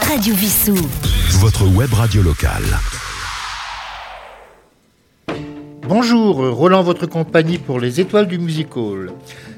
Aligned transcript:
Radio 0.00 0.34
Vissou. 0.34 0.74
Votre 1.40 1.66
web 1.66 1.92
radio 1.92 2.22
locale. 2.22 2.62
Bonjour, 5.86 6.36
Roland, 6.36 6.82
votre 6.82 7.06
compagnie 7.06 7.58
pour 7.58 7.78
les 7.78 8.00
étoiles 8.00 8.26
du 8.26 8.38
music 8.38 8.76
hall. 8.76 9.12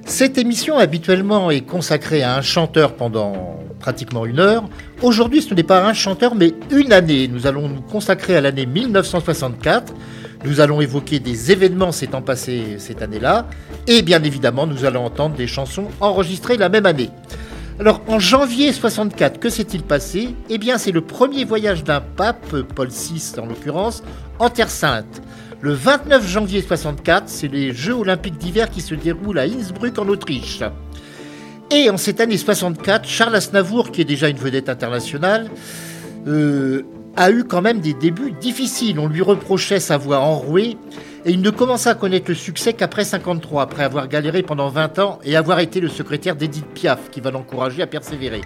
Cette 0.05 0.37
émission 0.37 0.77
habituellement 0.77 1.51
est 1.51 1.61
consacrée 1.61 2.23
à 2.23 2.37
un 2.37 2.43
chanteur 2.43 2.95
pendant 2.95 3.59
pratiquement 3.79 4.27
une 4.27 4.41
heure. 4.41 4.65
Aujourd'hui, 5.03 5.43
ce 5.43 5.55
n'est 5.55 5.62
pas 5.62 5.87
un 5.87 5.95
chanteur, 5.95 6.35
mais 6.35 6.53
une 6.71 6.93
année. 6.93 7.29
Nous 7.29 7.46
allons 7.46 7.69
nous 7.69 7.82
consacrer 7.82 8.37
à 8.37 8.41
l'année 8.41 8.66
1964. 8.66 9.95
Nous 10.45 10.61
allons 10.61 10.80
évoquer 10.80 11.21
des 11.21 11.53
événements 11.53 11.93
s'étant 11.93 12.23
passés 12.23 12.77
cette 12.79 13.03
année-là. 13.03 13.46
Et 13.87 14.03
bien 14.03 14.23
évidemment, 14.23 14.66
nous 14.66 14.85
allons 14.85 15.05
entendre 15.05 15.37
des 15.37 15.46
chansons 15.46 15.89
enregistrées 16.01 16.57
la 16.57 16.69
même 16.69 16.87
année. 16.87 17.11
Alors, 17.80 18.02
en 18.06 18.20
janvier 18.20 18.72
64, 18.72 19.41
que 19.41 19.50
s'est-il 19.50 19.82
passé? 19.82 20.36
Eh 20.48 20.59
bien, 20.59 20.79
c'est 20.79 20.93
le 20.93 21.00
premier 21.00 21.45
voyage 21.45 21.82
d'un 21.82 22.01
pape, 22.01 22.55
Paul 22.74 22.88
VI 22.88 23.32
en 23.41 23.46
l'occurrence, 23.46 24.05
en 24.38 24.48
Terre 24.48 24.70
Sainte. 24.70 25.20
Le 25.60 25.73
29 25.73 26.24
janvier 26.24 26.62
64, 26.62 27.29
c'est 27.29 27.48
les 27.48 27.73
Jeux 27.73 27.95
olympiques 27.95 28.38
d'hiver 28.38 28.70
qui 28.70 28.80
se 28.80 28.95
déroulent 28.95 29.41
à 29.41 29.42
Innsbruck 29.42 29.98
en 29.98 30.06
Autriche. 30.06 30.62
Et 31.73 31.91
en 31.91 31.96
cette 31.96 32.20
année 32.20 32.37
64, 32.37 33.09
Charles 33.09 33.34
Aznavour, 33.34 33.91
qui 33.91 34.02
est 34.02 34.04
déjà 34.04 34.29
une 34.29 34.37
vedette 34.37 34.68
internationale, 34.68 35.51
euh, 36.29 36.82
a 37.16 37.32
eu 37.32 37.43
quand 37.43 37.62
même 37.62 37.80
des 37.80 37.95
débuts 37.95 38.34
difficiles. 38.41 39.01
On 39.01 39.09
lui 39.09 39.23
reprochait 39.23 39.80
sa 39.80 39.96
voix 39.96 40.20
enrouée 40.20 40.77
et 41.24 41.30
il 41.30 41.41
ne 41.41 41.51
commença 41.51 41.91
à 41.91 41.95
connaître 41.95 42.27
le 42.28 42.34
succès 42.34 42.74
qu'après 42.74 43.05
53, 43.05 43.62
après 43.62 43.84
avoir 43.84 44.09
galéré 44.09 44.42
pendant 44.42 44.69
20 44.69 44.98
ans 44.98 45.19
et 45.24 45.37
avoir 45.37 45.60
été 45.60 45.80
le 45.80 45.88
secrétaire 45.88 46.37
d'Edith 46.37 46.66
Piaf, 46.66 47.10
qui 47.10 47.20
va 47.20 47.30
l'encourager 47.30 47.82
à 47.82 47.87
persévérer. 47.87 48.42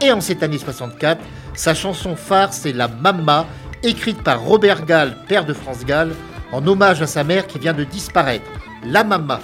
Et 0.00 0.10
en 0.10 0.20
cette 0.20 0.42
année 0.42 0.58
64, 0.58 1.20
sa 1.54 1.74
chanson 1.74 2.16
phare, 2.16 2.52
c'est 2.52 2.72
La 2.72 2.88
Mamma, 2.88 3.46
écrite 3.84 4.22
par 4.22 4.42
Robert 4.42 4.84
Gall, 4.84 5.16
père 5.28 5.44
de 5.44 5.52
France 5.52 5.84
Gall, 5.84 6.10
en 6.52 6.66
hommage 6.66 7.02
à 7.02 7.06
sa 7.06 7.22
mère 7.22 7.46
qui 7.46 7.58
vient 7.58 7.74
de 7.74 7.84
disparaître. 7.84 8.50
La 8.84 9.04
Mamma. 9.04 9.40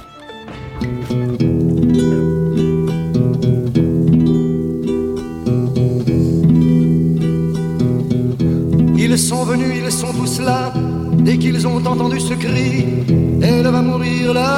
Ils 8.96 9.18
sont 9.18 9.44
venus, 9.44 9.76
ils 9.84 9.92
sont 9.92 10.12
tous 10.12 10.40
là, 10.40 10.72
dès 11.24 11.38
qu'ils 11.38 11.66
ont 11.66 11.76
entendu 11.76 12.20
ce 12.20 12.34
cri, 12.34 12.84
elle 13.42 13.66
va 13.66 13.80
mourir 13.82 14.34
là, 14.34 14.50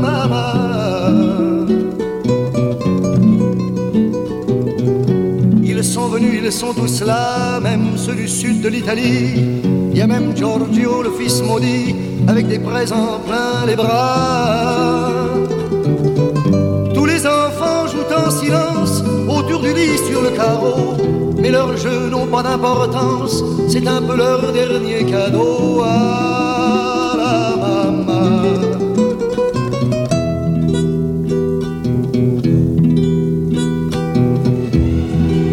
maman. 0.00 0.52
Ils 5.62 5.84
sont 5.84 6.08
venus, 6.08 6.40
ils 6.42 6.52
sont 6.52 6.74
tous 6.74 7.02
là, 7.02 7.60
même 7.60 7.96
ceux 7.96 8.14
du 8.14 8.26
sud 8.28 8.60
de 8.60 8.68
l'Italie. 8.68 9.62
Il 9.92 9.98
y 9.98 10.00
a 10.00 10.06
même 10.06 10.36
Giorgio, 10.36 11.02
le 11.02 11.10
fils 11.12 11.40
maudit, 11.42 11.94
avec 12.26 12.48
des 12.48 12.58
présents 12.58 13.20
plein 13.26 13.66
les 13.66 13.76
bras. 13.76 15.10
Tous 16.94 17.06
les 17.06 17.26
enfants 17.26 17.86
jouent 17.86 18.14
en 18.26 18.30
silence 18.30 19.02
autour 19.28 19.60
du 19.60 19.72
lit 19.74 19.98
sur 20.10 20.22
le 20.22 20.30
carreau, 20.30 20.96
mais 21.42 21.50
leurs 21.50 21.76
jeux 21.76 22.08
n'ont 22.08 22.28
pas 22.28 22.42
d'importance, 22.44 23.42
c'est 23.68 23.86
un 23.86 24.00
peu 24.00 24.16
leur 24.16 24.52
dernier 24.52 25.04
cadeau 25.04 25.82
à 25.84 27.14
la 27.22 27.56
maman. 27.64 28.30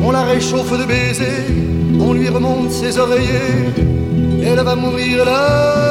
On 0.06 0.12
la 0.12 0.24
réchauffe 0.34 0.78
de 0.82 0.86
baisers, 0.86 1.48
on 2.00 2.14
lui 2.14 2.30
remonte 2.30 2.72
ses 2.72 3.00
oreillers, 3.00 3.74
elle 4.44 4.62
va 4.62 4.76
mourir 4.76 5.26
là, 5.26 5.90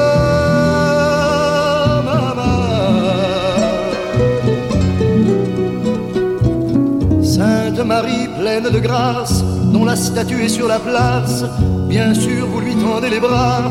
Marie 7.89 8.29
pleine 8.39 8.69
de 8.71 8.81
grâce, 8.81 9.43
dont 9.73 9.85
la 9.85 9.97
statue 9.97 10.45
est 10.45 10.49
sur 10.49 10.69
la 10.69 10.79
place, 10.79 11.45
bien 11.89 12.15
sûr 12.15 12.47
vous 12.47 12.61
lui 12.61 12.75
tendez 12.75 13.11
les 13.11 13.21
bras 13.21 13.63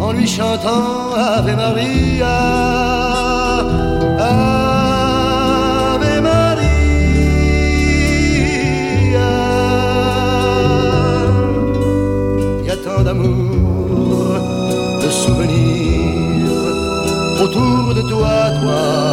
en 0.00 0.12
lui 0.12 0.26
chantant 0.26 1.12
Ave 1.16 1.54
Maria. 1.56 2.36
Ave 4.18 6.20
Maria. 6.22 6.66
Il 12.60 12.66
y 12.66 12.70
a 12.70 12.76
tant 12.76 13.02
d'amour, 13.02 14.36
de 15.02 15.08
souvenirs 15.08 16.50
autour 17.42 17.94
de 17.94 18.02
toi, 18.02 18.50
toi, 18.60 19.05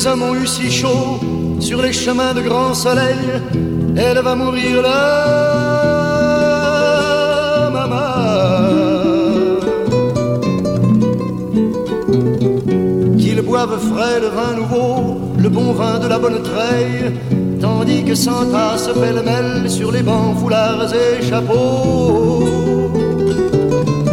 les 0.00 0.06
hommes 0.06 0.22
ont 0.22 0.34
eu 0.34 0.46
si 0.46 0.70
chaud 0.70 1.20
sur 1.58 1.82
les 1.82 1.92
chemins 1.92 2.32
de 2.32 2.40
grand 2.40 2.72
soleil. 2.72 3.18
Elle 3.96 4.20
va 4.20 4.34
mourir 4.34 4.80
là, 4.80 4.88
maman. 7.70 8.06
Qu'ils 13.18 13.42
boivent 13.42 13.78
frais 13.92 14.20
le 14.20 14.28
vin 14.28 14.54
nouveau, 14.60 15.18
le 15.36 15.48
bon 15.50 15.72
vin 15.72 15.98
de 15.98 16.08
la 16.08 16.18
bonne 16.18 16.42
treille, 16.42 17.12
tandis 17.60 18.02
que 18.02 18.14
s'entassent 18.14 18.94
pêle-mêle 19.02 19.68
sur 19.68 19.92
les 19.92 20.02
bancs, 20.02 20.38
foulards 20.38 20.94
et 20.94 21.20
chapeaux. 21.28 22.44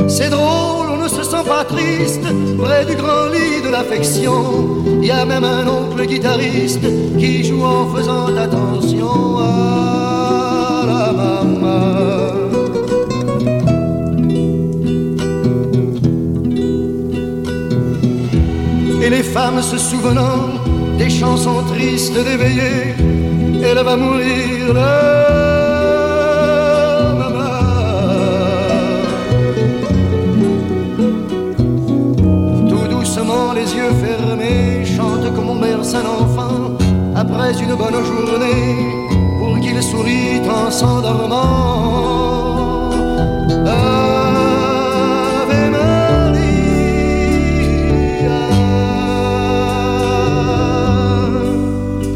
C'est 0.09 0.31
drôle, 0.31 0.76
on 1.27 1.38
ne 1.38 1.38
se 1.38 1.43
sent 1.43 1.49
pas 1.49 1.63
triste 1.65 2.25
près 2.57 2.85
du 2.85 2.95
grand 2.95 3.27
lit 3.27 3.61
de 3.63 3.69
l'affection. 3.69 4.83
Il 5.01 5.07
y 5.07 5.11
a 5.11 5.25
même 5.25 5.43
un 5.43 5.67
oncle 5.67 6.05
guitariste 6.05 6.85
qui 7.17 7.43
joue 7.43 7.63
en 7.63 7.88
faisant 7.93 8.27
attention 8.35 9.39
à 9.39 10.83
la 10.85 11.11
maman. 11.11 12.31
Et 19.01 19.09
les 19.09 19.23
femmes 19.23 19.61
se 19.61 19.77
souvenant 19.77 20.49
des 20.97 21.09
chansons 21.09 21.63
tristes 21.73 22.13
d'éveillé, 22.13 22.95
elle 23.63 23.83
va 23.83 23.95
mourir 23.95 24.73
un 35.96 36.06
enfant 36.06 36.72
après 37.16 37.53
une 37.62 37.75
bonne 37.75 38.03
journée 38.03 38.75
pour 39.40 39.58
qu'il 39.59 39.81
sourit 39.81 40.42
en 40.50 40.70
s'endormant. 40.70 41.38
Ave 43.66 44.12
Maria. 45.75 46.38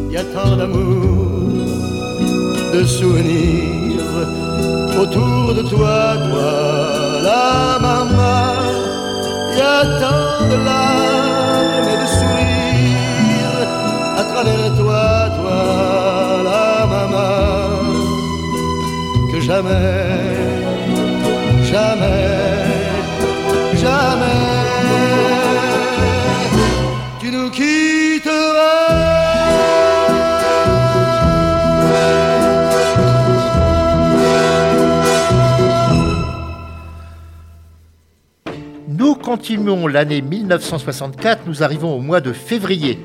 Y 0.10 0.18
a 0.18 0.24
tant 0.36 0.58
d'amour, 0.58 1.64
de 2.74 2.84
souvenirs 2.84 4.12
autour 5.02 5.54
de 5.56 5.62
toi, 5.62 6.18
toi, 6.28 6.52
la 7.24 7.80
maman. 7.80 8.54
Y 9.56 9.62
a 9.62 9.80
tant 10.02 10.48
de 10.50 10.58
larmes 10.66 11.21
à 14.42 14.44
travers 14.44 14.76
toi, 14.76 15.30
toi, 15.38 16.42
la 16.44 16.88
maman, 16.88 17.94
que 19.32 19.40
jamais, 19.40 19.70
jamais, 21.64 22.26
jamais, 23.76 24.26
tu 27.20 27.32
nous 27.32 27.50
quitteras. 27.52 28.72
Nous 38.88 39.16
continuons 39.16 39.86
l'année 39.86 40.22
1964, 40.22 41.44
nous 41.46 41.62
arrivons 41.62 41.96
au 41.96 42.00
mois 42.00 42.22
de 42.22 42.34
février. 42.34 42.98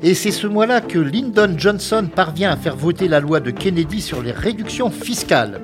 Et 0.00 0.14
c'est 0.14 0.30
ce 0.30 0.46
mois-là 0.46 0.80
que 0.80 0.98
Lyndon 0.98 1.54
Johnson 1.56 2.08
parvient 2.14 2.52
à 2.52 2.56
faire 2.56 2.76
voter 2.76 3.08
la 3.08 3.18
loi 3.18 3.40
de 3.40 3.50
Kennedy 3.50 4.00
sur 4.00 4.22
les 4.22 4.30
réductions 4.30 4.90
fiscales. 4.90 5.60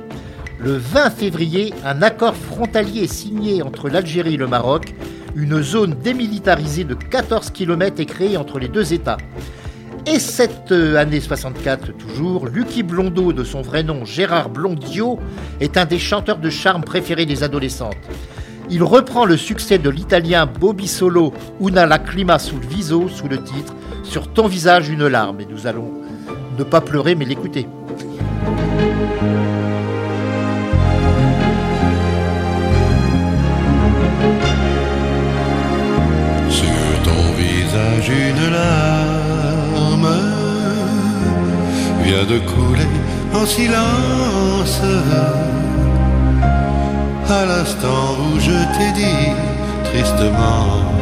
Le 0.58 0.72
20 0.72 1.10
février, 1.10 1.72
un 1.84 2.02
accord 2.02 2.34
frontalier 2.34 3.04
est 3.04 3.12
signé 3.12 3.62
entre 3.62 3.88
l'Algérie 3.88 4.34
et 4.34 4.38
le 4.38 4.48
Maroc. 4.48 4.92
Une 5.36 5.62
zone 5.62 5.94
démilitarisée 6.02 6.82
de 6.82 6.94
14 6.94 7.50
km 7.50 8.00
est 8.00 8.06
créée 8.06 8.36
entre 8.36 8.58
les 8.58 8.66
deux 8.66 8.92
États. 8.92 9.18
Et 10.06 10.18
cette 10.18 10.72
euh, 10.72 10.96
année 10.96 11.20
64 11.20 11.96
toujours, 11.96 12.46
Lucky 12.46 12.82
Blondeau, 12.82 13.32
de 13.32 13.44
son 13.44 13.62
vrai 13.62 13.84
nom 13.84 14.04
Gérard 14.04 14.50
Blondio, 14.50 15.20
est 15.60 15.76
un 15.76 15.84
des 15.84 16.00
chanteurs 16.00 16.38
de 16.38 16.50
charme 16.50 16.82
préférés 16.82 17.24
des 17.24 17.44
adolescentes. 17.44 17.96
Il 18.68 18.82
reprend 18.82 19.26
le 19.26 19.36
succès 19.36 19.78
de 19.78 19.90
l'italien 19.90 20.46
Bobby 20.46 20.88
Solo 20.88 21.32
Una 21.60 21.86
lacrima 21.86 22.38
sul 22.38 22.60
viso 22.60 23.08
sous 23.08 23.28
le 23.28 23.40
titre 23.42 23.74
Sur 24.04 24.28
ton 24.32 24.46
visage 24.46 24.88
une 24.88 25.06
larme. 25.08 25.40
Et 25.40 25.46
nous 25.46 25.66
allons 25.66 25.90
ne 26.58 26.64
pas 26.64 26.80
pleurer 26.80 27.14
mais 27.14 27.24
l'écouter. 27.24 27.66
Sur 36.48 37.02
ton 37.02 37.32
visage 37.36 38.08
une 38.08 38.52
larme 38.52 40.08
vient 42.02 42.24
de 42.24 42.38
couler 42.38 42.88
en 43.34 43.46
silence. 43.46 44.80
À 47.28 47.46
l'instant 47.46 48.16
où 48.20 48.38
je 48.38 48.52
t'ai 48.76 48.92
dit 48.92 49.32
tristement, 49.84 50.92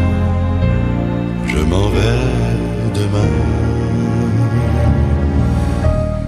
je 1.46 1.58
m'en 1.58 1.88
vais 1.88 2.61
demain. 2.94 3.34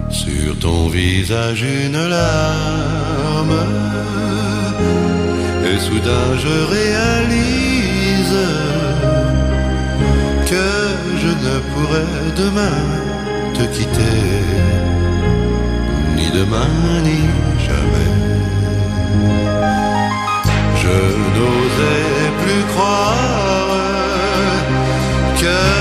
Sur 0.09 0.57
ton 0.59 0.87
visage 0.87 1.61
une 1.61 2.01
larme, 2.15 3.59
et 5.69 5.79
soudain 5.79 6.27
je 6.43 6.55
réalise 6.75 8.39
que 10.49 10.69
je 11.21 11.31
ne 11.45 11.55
pourrai 11.71 12.07
demain 12.43 12.81
te 13.53 13.63
quitter, 13.75 14.23
ni 16.15 16.27
demain 16.39 17.01
ni 17.03 17.19
jamais. 17.67 18.11
Je 20.81 20.97
n'osais 21.35 22.31
plus 22.43 22.63
croire 22.73 23.25
que 25.41 25.74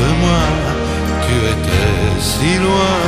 de 0.00 0.08
moi. 0.22 0.44
Tu 1.24 1.34
étais 1.54 1.98
si 2.20 2.52
loin, 2.64 3.00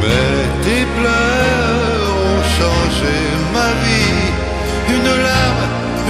mais 0.00 0.38
tes 0.64 0.84
pleurs 0.96 2.10
ont 2.32 2.44
changé 2.58 3.16
ma 3.56 3.70
vie. 3.82 4.26
Une 4.94 5.10
larme, 5.28 5.64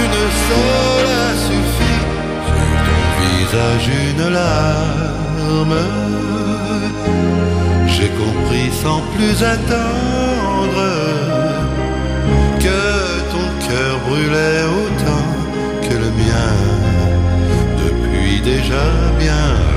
une 0.05 0.21
seule 0.47 1.11
a 1.23 1.29
suffi. 1.45 1.95
Sur 2.47 2.69
ton 2.87 3.03
visage, 3.21 3.87
une 4.11 4.25
larme. 4.39 5.79
J'ai 7.93 8.09
compris 8.09 8.69
sans 8.83 9.01
plus 9.15 9.37
attendre 9.43 10.83
que 12.59 12.81
ton 13.33 13.47
cœur 13.67 13.93
brûlait 14.07 14.63
autant 14.81 15.06
déjà 18.47 19.11
bien 19.19 19.76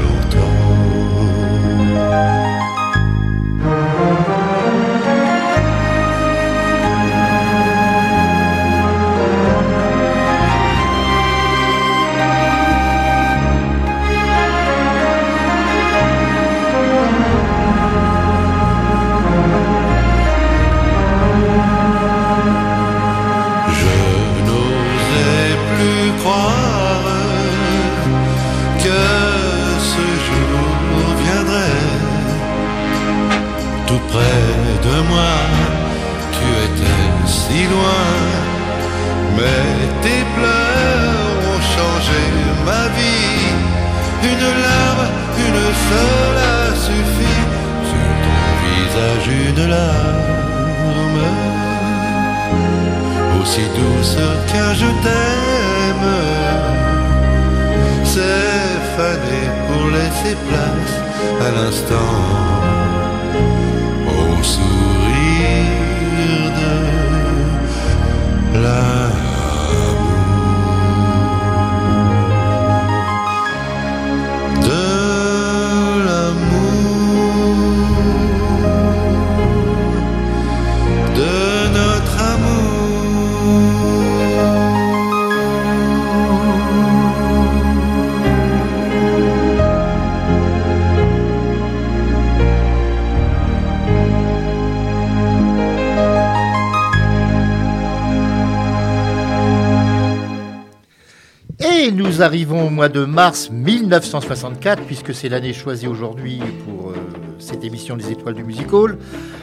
arrivons 102.22 102.66
au 102.66 102.70
mois 102.70 102.88
de 102.88 103.04
mars 103.04 103.50
1964, 103.50 104.82
puisque 104.82 105.14
c'est 105.14 105.28
l'année 105.28 105.52
choisie 105.52 105.86
aujourd'hui 105.86 106.40
pour 106.64 106.90
euh, 106.90 106.94
cette 107.38 107.64
émission 107.64 107.96
des 107.96 108.10
Étoiles 108.10 108.34
du 108.34 108.44
Music 108.44 108.72
Hall. 108.72 108.98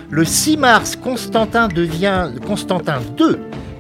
Le 0.09 0.25
6 0.25 0.57
mars, 0.57 0.95
Constantin, 0.95 1.67
devient, 1.67 2.29
Constantin 2.45 2.99
II 3.19 3.37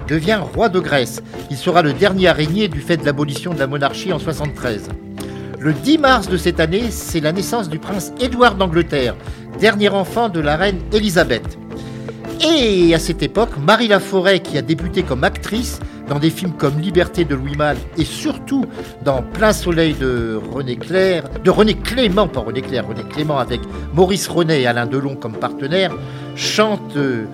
devient 0.07 0.39
roi 0.53 0.69
de 0.69 0.79
Grèce. 0.79 1.21
Il 1.51 1.57
sera 1.57 1.81
le 1.81 1.93
dernier 1.93 2.27
à 2.29 2.33
régner 2.33 2.67
du 2.67 2.79
fait 2.79 2.97
de 2.97 3.05
l'abolition 3.05 3.53
de 3.53 3.59
la 3.59 3.67
monarchie 3.67 4.13
en 4.13 4.19
73. 4.19 4.89
Le 5.59 5.73
10 5.73 5.97
mars 5.97 6.29
de 6.29 6.37
cette 6.37 6.59
année, 6.59 6.89
c'est 6.89 7.19
la 7.19 7.31
naissance 7.31 7.69
du 7.69 7.79
prince 7.79 8.13
Édouard 8.19 8.55
d'Angleterre, 8.55 9.15
dernier 9.59 9.89
enfant 9.89 10.29
de 10.29 10.39
la 10.39 10.55
reine 10.55 10.79
Élisabeth. 10.93 11.57
Et 12.41 12.93
à 12.93 12.99
cette 12.99 13.23
époque, 13.23 13.57
Marie 13.59 13.87
Laforêt, 13.87 14.39
qui 14.39 14.57
a 14.57 14.61
débuté 14.61 15.03
comme 15.03 15.23
actrice 15.23 15.79
dans 16.07 16.19
des 16.19 16.29
films 16.29 16.53
comme 16.53 16.79
Liberté 16.79 17.25
de 17.25 17.35
Louis 17.35 17.55
Malle 17.55 17.77
et 17.97 18.05
surtout 18.05 18.65
dans 19.03 19.21
Plein 19.21 19.53
Soleil 19.53 19.93
de 19.93 20.39
René 20.51 20.75
Clair, 20.75 21.23
de 21.43 21.49
René 21.49 21.75
Clément, 21.75 22.27
pas 22.27 22.41
René 22.41 22.61
Clair, 22.61 22.87
René 22.87 23.03
Clément 23.03 23.37
avec 23.37 23.61
Maurice 23.93 24.27
René 24.27 24.61
et 24.61 24.67
Alain 24.67 24.85
Delon 24.85 25.15
comme 25.15 25.33
partenaires, 25.33 25.93
chante 26.35 26.95
euh, 26.95 27.25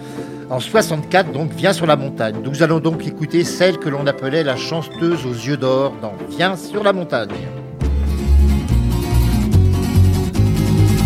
en 0.50 0.60
64, 0.60 1.32
donc 1.32 1.52
Viens 1.54 1.74
sur 1.74 1.86
la 1.86 1.96
montagne. 1.96 2.36
Nous 2.44 2.64
allons 2.64 2.80
donc 2.80 3.06
écouter 3.08 3.44
celle 3.44 3.78
que 3.78 3.90
l'on 3.90 4.06
appelait 4.08 4.44
la 4.44 4.56
chanteuse 4.56 5.26
aux 5.26 5.34
yeux 5.34 5.58
d'or 5.58 5.94
dans 6.02 6.14
Viens 6.30 6.56
sur 6.56 6.84
la 6.84 6.94
montagne. 6.94 7.30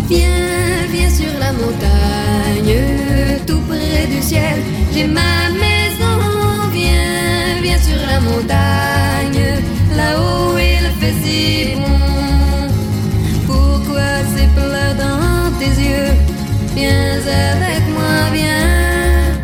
Viens, 0.08 0.86
viens 0.90 1.10
sur 1.10 1.38
la 1.38 1.52
montagne, 1.52 3.44
tout 3.46 3.60
près 3.68 4.06
du 4.06 4.22
ciel. 4.22 4.58
J'ai 4.92 5.06
ma 5.06 5.50
maison, 5.50 5.77
viens, 7.58 7.62
viens 7.62 7.78
sur 7.78 7.96
la 8.06 8.20
montagne. 8.20 9.62
Là-haut 9.96 10.58
il 10.58 10.84
fait 11.00 11.14
si 11.22 11.74
bon. 11.76 11.98
Pourquoi 13.46 14.22
ces 14.36 14.46
pleurs 14.54 14.94
dans 14.96 15.58
tes 15.58 15.80
yeux? 15.80 16.14
Viens 16.74 17.16
avec 17.16 17.82
moi, 17.94 18.30
viens. 18.32 19.36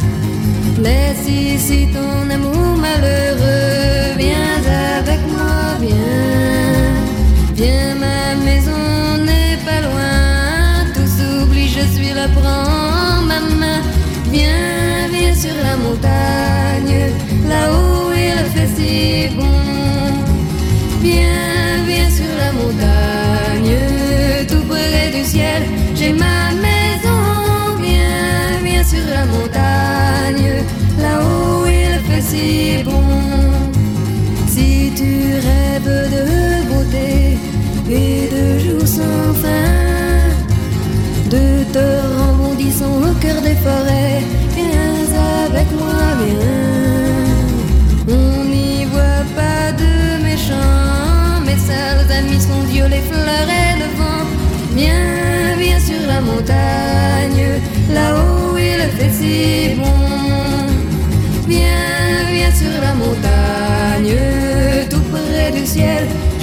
Laisse 0.79 1.29
ici 1.29 1.89
ton 1.93 2.31
amour 2.31 2.74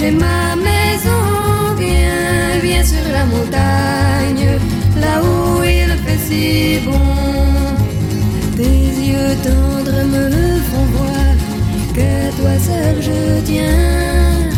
J'ai 0.01 0.09
ma 0.09 0.55
maison, 0.55 1.21
viens, 1.77 2.59
viens 2.63 2.83
sur 2.83 3.05
la 3.13 3.23
montagne, 3.23 4.57
là 4.99 5.21
où 5.21 5.63
il 5.63 5.91
fait 6.03 6.17
si 6.17 6.79
bon. 6.83 6.97
Tes 8.57 8.81
yeux 9.09 9.35
tendres 9.43 10.03
me 10.13 10.27
font 10.69 10.87
voir 10.95 11.35
que 11.93 12.35
toi 12.35 12.55
seul 12.67 12.99
je 12.99 13.41
tiens. 13.45 14.49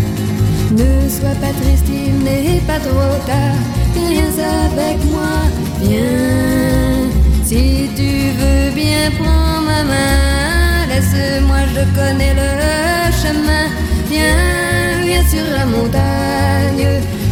Ne 0.72 1.10
sois 1.10 1.36
pas 1.42 1.54
triste, 1.62 1.90
il 1.90 2.24
n'est 2.24 2.62
pas 2.66 2.80
trop 2.80 3.14
tard. 3.28 3.60
Viens 4.10 4.38
avec 4.68 4.98
moi, 5.12 5.36
viens. 5.82 7.10
Si 7.44 7.90
tu 7.98 8.12
veux 8.40 8.72
bien 8.74 9.12
prendre 9.20 9.66
ma 9.66 9.84
main, 9.92 10.88
laisse-moi, 10.88 11.64
je 11.76 11.84
connais 12.00 12.34
le 12.34 13.12
chemin. 13.22 13.68
Viens, 14.14 15.02
viens 15.04 15.26
sur 15.28 15.46
la 15.58 15.66
montagne, 15.66 16.88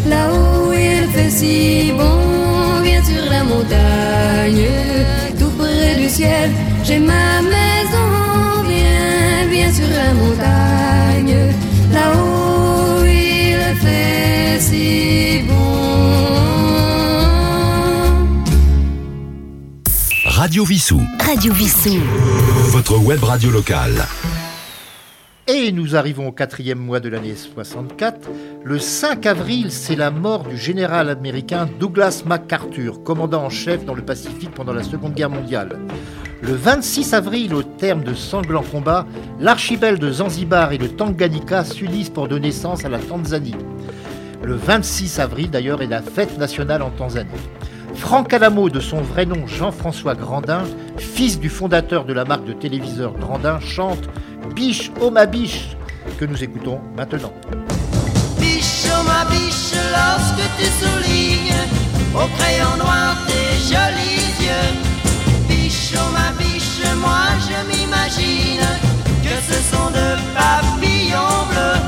là 0.08 0.34
où 0.34 0.74
il 0.74 1.08
fait 1.14 1.30
si 1.30 1.92
bon. 1.92 2.82
Viens 2.84 3.04
sur 3.04 3.24
la 3.30 3.44
montagne, 3.44 4.68
tout 5.38 5.52
près 5.60 5.96
du 6.02 6.10
ciel. 6.10 6.50
J'ai 6.84 6.98
ma 6.98 7.44
maison, 7.44 8.10
viens, 8.68 9.46
viens 9.52 9.72
sur 9.72 9.90
la 9.90 10.12
montagne, 10.22 11.38
là 11.94 12.06
où 12.16 13.06
il 13.06 13.60
fait 13.84 14.60
si 14.60 15.44
bon. 15.48 15.54
Radio 20.26 20.66
Vissou. 20.66 21.00
Radio 21.24 21.54
Vissou. 21.54 22.00
Votre 22.72 22.98
web 22.98 23.24
radio 23.24 23.52
locale. 23.52 24.08
Et 25.53 25.74
nous 25.74 25.98
arrivons 25.98 26.29
au 26.29 26.31
quatrième 26.31 26.79
mois 26.79 27.01
de 27.01 27.10
l'année 27.10 27.36
64. 27.36 28.29
Le 28.63 28.79
5 28.79 29.25
avril, 29.25 29.70
c'est 29.70 29.98
la 29.98 30.10
mort 30.10 30.43
du 30.43 30.55
général 30.55 31.10
américain 31.10 31.67
Douglas 31.77 32.24
MacArthur, 32.25 33.03
commandant 33.03 33.43
en 33.43 33.50
chef 33.50 33.84
dans 33.84 33.93
le 33.93 34.01
Pacifique 34.01 34.53
pendant 34.53 34.72
la 34.72 34.84
Seconde 34.84 35.13
Guerre 35.13 35.29
mondiale. 35.29 35.77
Le 36.41 36.53
26 36.53 37.13
avril, 37.13 37.53
au 37.53 37.63
terme 37.63 38.01
de 38.01 38.13
sanglants 38.13 38.63
combats, 38.63 39.05
l'archipel 39.41 40.00
de 40.00 40.10
Zanzibar 40.10 40.72
et 40.72 40.77
le 40.77 40.88
Tanganyika 40.88 41.65
s'unissent 41.65 42.10
pour 42.10 42.29
donner 42.29 42.48
naissance 42.48 42.86
à 42.86 42.89
la 42.89 43.00
Tanzanie. 43.00 43.55
Le 44.41 44.55
26 44.55 45.20
avril, 45.20 45.50
d'ailleurs, 45.50 45.81
est 45.81 45.88
la 45.88 46.01
fête 46.01 46.38
nationale 46.38 46.81
en 46.81 46.91
Tanzanie. 46.91 47.29
Franck 47.96 48.34
Alamo, 48.34 48.70
de 48.70 48.79
son 48.79 49.01
vrai 49.01 49.25
nom 49.25 49.46
Jean-François 49.48 50.15
Grandin, 50.15 50.63
fils 50.96 51.41
du 51.41 51.50
fondateur 51.50 52.05
de 52.05 52.13
la 52.13 52.24
marque 52.24 52.46
de 52.46 52.53
téléviseurs 52.53 53.17
Grandin, 53.17 53.60
chante 53.60 54.10
Biche, 54.53 54.91
oh 55.00 55.10
ma 55.10 55.25
biche, 55.25 55.77
que 56.20 56.25
nous 56.25 56.43
écoutons 56.43 56.79
maintenant. 56.96 57.34
Biche, 58.39 58.86
oh 58.88 59.03
ma 59.03 59.25
biche, 59.29 59.74
lorsque 59.91 60.46
tu 60.58 60.65
soulignes 60.81 61.63
au 62.13 62.27
crayon 62.38 62.75
noir 62.77 63.15
tes 63.27 63.58
jolis 63.74 64.31
yeux. 64.39 64.72
Biche, 65.48 65.93
oh 65.96 66.12
ma 66.12 66.31
biche, 66.38 66.81
moi 66.98 67.27
je 67.48 67.58
m'imagine 67.70 68.67
que 69.24 69.36
ce 69.48 69.58
sont 69.72 69.89
de 69.89 70.08
papillons 70.36 71.46
bleus. 71.50 71.81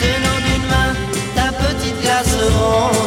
Tenant 0.00 0.40
d'une 0.46 0.66
main 0.68 0.92
ta 1.36 1.52
petite 1.52 2.00
glace 2.02 2.34
ronde, 2.56 3.03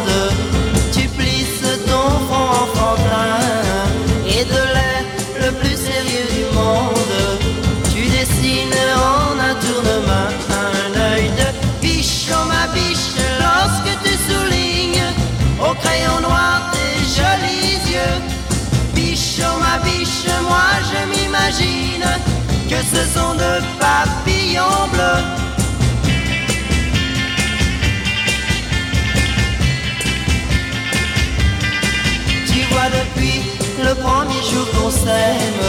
que 22.78 22.98
ce 22.98 23.04
sont 23.14 23.34
de 23.34 23.54
papillons 23.80 24.88
bleus. 24.94 25.24
Tu 32.48 32.62
vois 32.72 32.90
depuis 33.00 33.42
le 33.84 33.94
premier 33.96 34.42
jour 34.52 34.68
qu'on 34.76 34.92
s'aime, 34.92 35.64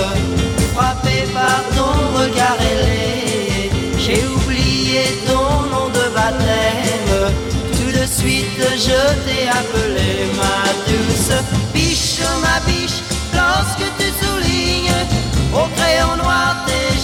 frappé 0.75 1.25
par 1.33 1.63
ton 1.77 1.95
regard 2.21 2.59
ailé, 2.61 3.71
j'ai 3.99 4.23
oublié 4.27 5.03
ton 5.27 5.51
nom 5.73 5.89
de 5.89 6.05
baptême. 6.15 7.33
Tout 7.73 7.93
de 7.99 8.07
suite 8.07 8.61
je 8.87 9.01
t'ai 9.25 9.49
appelé 9.49 10.11
ma 10.37 10.59
douce 10.87 11.33
biche, 11.73 12.21
ma 12.43 12.61
biche, 12.71 13.01
lorsque 13.35 13.87
tu 13.99 14.09
soulignes 14.23 15.07
au 15.55 15.67
crayon 15.77 16.17
noir 16.17 16.58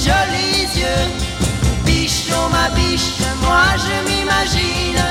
jolis 0.07 0.69
yeux. 0.77 1.07
Biche, 1.85 2.27
oh 2.33 2.49
ma 2.51 2.69
biche, 2.75 3.19
moi 3.43 3.67
je 3.85 3.97
m'imagine 4.09 5.05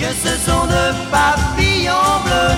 que 0.00 0.10
ce 0.24 0.32
sont 0.46 0.66
de 0.66 0.84
papillons 1.10 2.20
bleus. 2.24 2.56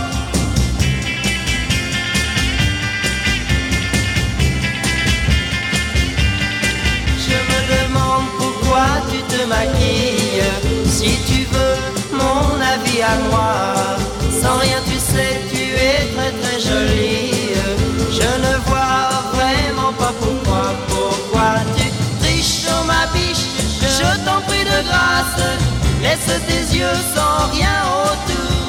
Je 7.26 7.37
me 7.50 7.61
demande 7.75 8.26
pourquoi 8.38 8.87
tu 9.11 9.18
te 9.33 9.40
maquilles. 9.47 10.44
Si 10.87 11.18
tu 11.28 11.40
veux 11.52 11.76
mon 12.12 12.61
avis 12.61 13.02
à 13.02 13.16
moi, 13.30 13.97
sans 14.42 14.59
rien 14.59 14.80
tu 14.87 14.99
sais, 14.99 15.40
tu 15.50 15.62
es 15.62 16.00
très 16.14 16.33
très 16.40 16.61
jolie. 16.61 17.33
Je 18.18 18.30
ne 18.44 18.53
grâce, 24.83 25.43
laisse 26.02 26.33
tes 26.49 26.64
yeux 26.76 26.99
sans 27.14 27.50
rien 27.52 27.78
autour. 28.04 28.61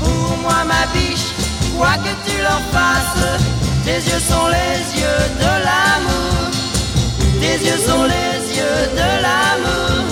Pour 0.00 0.38
moi 0.38 0.64
ma 0.64 0.84
biche, 0.92 1.30
quoi 1.76 1.94
que 2.04 2.12
tu 2.28 2.36
leur 2.42 2.62
fasses, 2.72 3.26
tes 3.84 4.00
yeux 4.10 4.22
sont 4.30 4.48
les 4.48 5.00
yeux 5.00 5.24
de 5.38 5.52
l'amour. 5.66 6.50
Tes 7.40 7.56
yeux 7.66 7.80
sont 7.88 8.04
les 8.04 8.36
yeux 8.58 8.80
de 9.00 9.10
l'amour. 9.24 10.04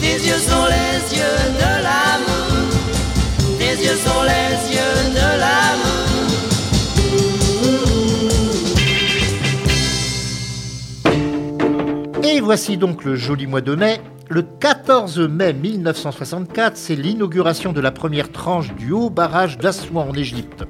Tes 0.00 0.18
yeux 0.28 0.42
sont 0.50 0.66
les 0.76 0.98
yeux 1.16 1.40
de 1.62 1.72
l'amour. 1.86 2.62
Tes 3.58 3.74
yeux 3.84 3.98
sont 4.06 4.22
les 4.22 4.52
yeux 4.76 4.98
de 5.18 5.28
l'amour. 5.42 6.04
Et 12.22 12.40
voici 12.40 12.76
donc 12.76 13.04
le 13.04 13.16
joli 13.16 13.46
mois 13.46 13.60
de 13.60 13.74
mai. 13.74 14.00
Le 14.34 14.42
14 14.42 15.20
mai 15.28 15.52
1964, 15.52 16.76
c'est 16.76 16.96
l'inauguration 16.96 17.72
de 17.72 17.80
la 17.80 17.92
première 17.92 18.32
tranche 18.32 18.74
du 18.74 18.90
haut 18.90 19.08
barrage 19.08 19.58
d'Assouan 19.58 20.08
en 20.08 20.12
Égypte. 20.12 20.64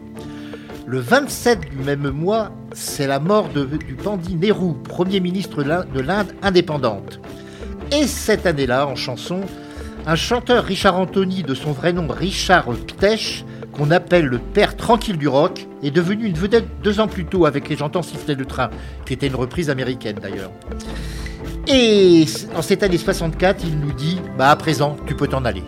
Le 0.86 0.98
27 0.98 1.70
du 1.70 1.78
même 1.78 2.10
mois, 2.10 2.50
c'est 2.74 3.06
la 3.06 3.20
mort 3.20 3.48
du 3.48 3.94
Pandit 3.94 4.34
Nehru, 4.34 4.74
Premier 4.86 5.18
ministre 5.20 5.62
de 5.62 5.68
l'Inde- 5.70 5.86
de 5.94 6.00
l'Inde 6.00 6.34
indépendante. 6.42 7.20
Et 7.90 8.06
cette 8.06 8.44
année-là, 8.44 8.86
en 8.86 8.96
chanson, 8.96 9.40
un 10.06 10.14
chanteur 10.14 10.64
Richard 10.64 10.98
Anthony, 10.98 11.42
de 11.42 11.54
son 11.54 11.72
vrai 11.72 11.94
nom 11.94 12.06
Richard 12.06 12.66
Ptesh, 12.66 13.46
qu'on 13.76 13.90
appelle 13.90 14.26
le 14.26 14.38
père 14.38 14.76
tranquille 14.76 15.18
du 15.18 15.28
rock, 15.28 15.66
est 15.82 15.90
devenu 15.90 16.26
une 16.26 16.36
vedette 16.36 16.66
deux 16.82 17.00
ans 17.00 17.08
plus 17.08 17.24
tôt 17.24 17.46
avec 17.46 17.68
Les 17.68 17.76
J'entends 17.76 18.02
siffler 18.02 18.34
le 18.34 18.46
train, 18.46 18.70
qui 19.04 19.12
était 19.12 19.26
une 19.26 19.34
reprise 19.34 19.70
américaine 19.70 20.16
d'ailleurs. 20.20 20.50
Et 21.66 22.24
en 22.56 22.62
cette 22.62 22.82
année 22.82 22.98
64, 22.98 23.64
il 23.64 23.78
nous 23.78 23.92
dit 23.92 24.20
Bah 24.38 24.50
à 24.50 24.56
présent, 24.56 24.96
tu 25.06 25.14
peux 25.14 25.26
t'en 25.26 25.44
aller. 25.44 25.62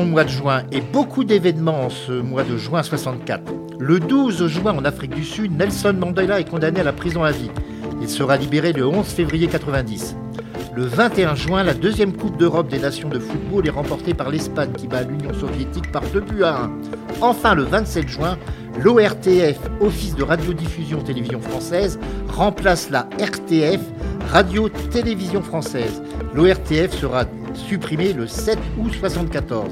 Au 0.00 0.04
mois 0.04 0.24
de 0.24 0.30
juin 0.30 0.62
et 0.72 0.80
beaucoup 0.80 1.24
d'événements 1.24 1.84
en 1.84 1.90
ce 1.90 2.12
mois 2.12 2.44
de 2.44 2.56
juin 2.56 2.82
64. 2.82 3.52
Le 3.78 4.00
12 4.00 4.46
juin 4.46 4.72
en 4.72 4.84
Afrique 4.84 5.14
du 5.14 5.24
Sud, 5.24 5.56
Nelson 5.56 5.94
Mandela 5.98 6.40
est 6.40 6.48
condamné 6.48 6.80
à 6.80 6.84
la 6.84 6.92
prison 6.92 7.22
à 7.22 7.30
vie. 7.30 7.50
Il 8.00 8.08
sera 8.08 8.36
libéré 8.36 8.72
le 8.72 8.86
11 8.86 9.06
février 9.06 9.48
90. 9.48 10.16
Le 10.74 10.84
21 10.84 11.34
juin, 11.34 11.62
la 11.62 11.74
deuxième 11.74 12.16
Coupe 12.16 12.38
d'Europe 12.38 12.68
des 12.68 12.78
Nations 12.78 13.08
de 13.08 13.18
football 13.18 13.66
est 13.66 13.70
remportée 13.70 14.14
par 14.14 14.30
l'Espagne 14.30 14.72
qui 14.72 14.88
bat 14.88 15.02
l'Union 15.02 15.34
soviétique 15.34 15.92
par 15.92 16.02
2 16.12 16.20
buts 16.20 16.44
à 16.44 16.64
1. 16.64 16.70
Enfin, 17.20 17.54
le 17.54 17.64
27 17.64 18.08
juin, 18.08 18.38
l'ORTF, 18.82 19.58
Office 19.80 20.14
de 20.14 20.22
radiodiffusion 20.22 21.02
télévision 21.02 21.40
française, 21.40 21.98
remplace 22.28 22.88
la 22.90 23.08
RTF, 23.18 23.80
Radio-Télévision 24.30 25.42
française. 25.42 26.02
L'ORTF 26.34 26.98
sera 26.98 27.24
supprimée 27.54 28.12
le 28.14 28.26
7 28.26 28.58
août 28.78 28.92
74. 28.98 29.70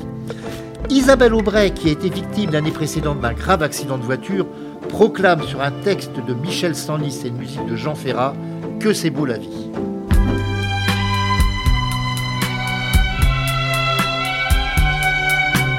Isabelle 0.90 1.34
Aubray, 1.34 1.72
qui 1.72 1.88
a 1.88 1.92
été 1.92 2.10
victime 2.10 2.50
l'année 2.50 2.70
précédente 2.70 3.20
d'un 3.20 3.32
grave 3.32 3.62
accident 3.62 3.96
de 3.96 4.02
voiture, 4.02 4.46
proclame 4.88 5.42
sur 5.42 5.62
un 5.62 5.70
texte 5.70 6.12
de 6.26 6.34
Michel 6.34 6.74
Sanlis 6.74 7.20
et 7.24 7.28
une 7.28 7.36
musique 7.36 7.64
de 7.66 7.76
Jean 7.76 7.94
Ferrat 7.94 8.34
que 8.78 8.92
c'est 8.92 9.10
beau 9.10 9.24
la 9.24 9.38
vie. 9.38 9.70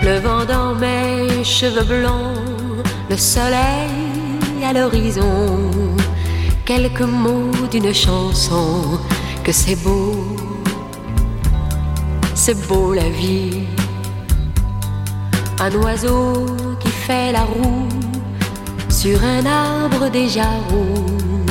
Le 0.03 0.17
vent 0.19 0.45
dans 0.45 0.73
mes 0.75 1.43
cheveux 1.43 1.83
blonds, 1.83 2.33
le 3.09 3.17
soleil 3.17 4.63
à 4.63 4.73
l'horizon, 4.73 5.69
quelques 6.65 7.01
mots 7.01 7.51
d'une 7.69 7.93
chanson, 7.93 8.99
que 9.43 9.51
c'est 9.51 9.75
beau, 9.83 10.15
c'est 12.43 12.67
beau 12.67 12.91
la 12.91 13.07
vie. 13.07 13.67
Un 15.59 15.71
oiseau 15.83 16.47
qui 16.79 16.89
fait 16.89 17.31
la 17.31 17.43
roue 17.43 17.87
sur 18.89 19.23
un 19.23 19.45
arbre 19.45 20.09
déjà 20.09 20.49
roux, 20.71 21.45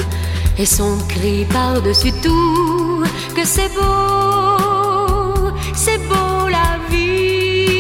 et 0.59 0.67
son 0.67 0.99
cri 1.09 1.45
par-dessus 1.45 2.11
tout, 2.25 3.05
que 3.37 3.45
c'est 3.45 3.73
beau, 3.79 5.53
c'est 5.77 6.01
beau 6.09 6.49
la 6.59 6.71
vie. 6.91 7.77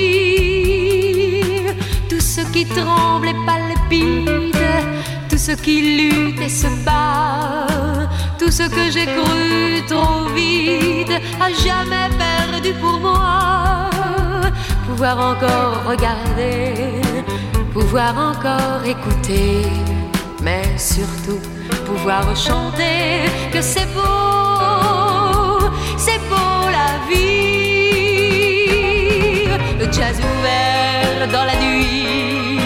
Tout 2.08 2.20
ce 2.20 2.42
qui 2.52 2.64
tremble 2.64 3.26
et 3.26 3.38
palpite, 3.44 4.70
tout 5.28 5.38
ce 5.48 5.52
qui 5.64 5.76
lutte 5.98 6.40
et 6.40 6.48
se 6.48 6.68
bat, 6.84 7.66
tout 8.40 8.50
ce 8.50 8.62
que 8.62 8.90
j'ai 8.90 9.04
cru 9.04 9.84
trop 9.86 10.24
vite, 10.34 11.12
à 11.38 11.52
jamais 11.52 12.08
perdu 12.24 12.72
pour 12.80 12.98
moi. 12.98 13.90
Pouvoir 14.86 15.16
encore 15.32 15.84
regarder, 15.86 16.72
pouvoir 17.74 18.14
encore 18.30 18.82
écouter, 18.86 19.66
mais 20.42 20.62
surtout 20.78 21.40
pouvoir 21.84 22.24
chanter 22.34 23.28
que 23.52 23.60
c'est 23.60 23.88
beau, 23.92 25.68
c'est 25.98 26.20
beau 26.30 26.60
la 26.78 26.90
vie. 27.10 27.90
Le 29.80 29.86
jazz 29.92 30.16
ouvert 30.30 31.28
dans 31.30 31.44
la 31.44 31.56
nuit, 31.64 32.58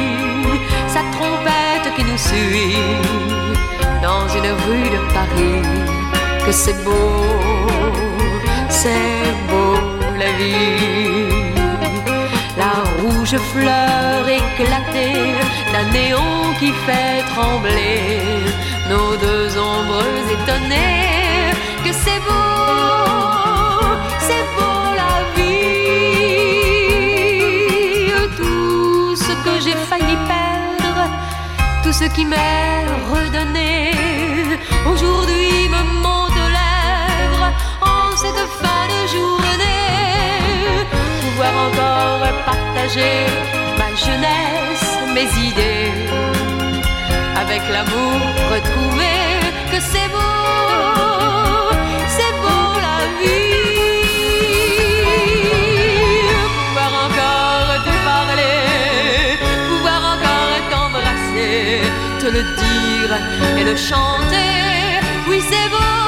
sa 0.87 1.02
trompette 1.16 1.88
qui 1.96 2.04
nous 2.04 2.18
suit 2.28 3.43
dans 4.04 4.28
une 4.38 4.50
rue 4.64 4.88
de 4.96 5.00
Paris, 5.16 5.60
que 6.44 6.52
c'est 6.52 6.78
beau, 6.84 7.22
c'est 8.68 9.32
beau 9.48 9.76
la 10.22 10.30
vie. 10.40 11.32
La 12.62 12.74
rouge 13.00 13.36
fleur 13.52 14.28
éclatée 14.42 15.22
d'un 15.72 15.86
néon 15.96 16.34
qui 16.60 16.70
fait 16.86 17.18
trembler 17.34 17.98
nos 18.90 19.10
deux 19.26 19.48
ombres 19.72 20.24
étonnées, 20.36 21.52
que 21.84 21.92
c'est 22.02 22.20
beau, 22.28 23.88
c'est 24.26 24.46
beau 24.56 24.80
la 25.02 25.14
vie. 25.34 25.64
Tout 28.36 29.16
ce 29.26 29.32
que 29.44 29.54
j'ai 29.64 29.78
failli 29.90 30.16
perdre, 30.32 31.04
tout 31.82 31.94
ce 32.00 32.06
qui 32.14 32.24
m'est 32.26 32.84
redonné, 33.12 33.93
ma 42.85 43.88
jeunesse, 43.97 44.99
mes 45.14 45.31
idées 45.49 45.90
avec 47.35 47.62
l'amour 47.73 48.20
retrouvé, 48.53 49.14
que 49.73 49.81
c'est 49.81 50.09
beau, 50.09 51.70
c'est 52.09 52.35
beau 52.42 52.66
la 52.87 53.01
vie. 53.20 53.64
Pouvoir 56.57 56.92
encore 57.07 57.85
te 57.87 57.94
parler, 58.05 59.38
pouvoir 59.70 60.01
encore 60.14 60.57
t'embrasser, 60.70 61.81
te 62.20 62.27
le 62.27 62.42
dire 62.42 63.12
et 63.59 63.64
le 63.64 63.77
chanter, 63.77 65.01
oui 65.27 65.38
c'est 65.49 65.68
beau, 65.70 66.03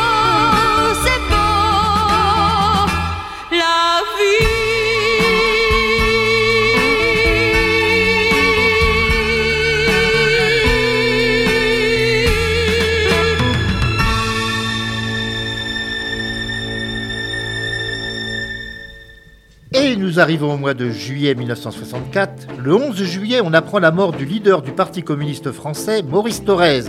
nous 20.17 20.23
arrivons 20.23 20.55
au 20.55 20.57
mois 20.57 20.73
de 20.73 20.89
juillet 20.89 21.35
1964. 21.35 22.47
Le 22.65 22.75
11 22.75 22.97
juillet, 23.03 23.43
on 23.45 23.53
apprend 23.53 23.79
la 23.79 23.91
mort 23.91 24.13
du 24.13 24.25
leader 24.25 24.63
du 24.63 24.73
Parti 24.73 25.03
communiste 25.03 25.53
français, 25.53 26.03
Maurice 26.03 26.43
Thorez, 26.43 26.85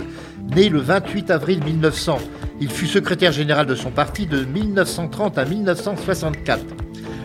né 0.56 0.70
le 0.70 0.78
28 0.78 1.30
avril 1.30 1.62
1900. 1.62 2.20
Il 2.62 2.70
fut 2.70 2.86
secrétaire 2.86 3.32
général 3.32 3.66
de 3.66 3.74
son 3.74 3.90
parti 3.90 4.24
de 4.24 4.46
1930 4.46 5.36
à 5.36 5.44
1964. 5.44 6.64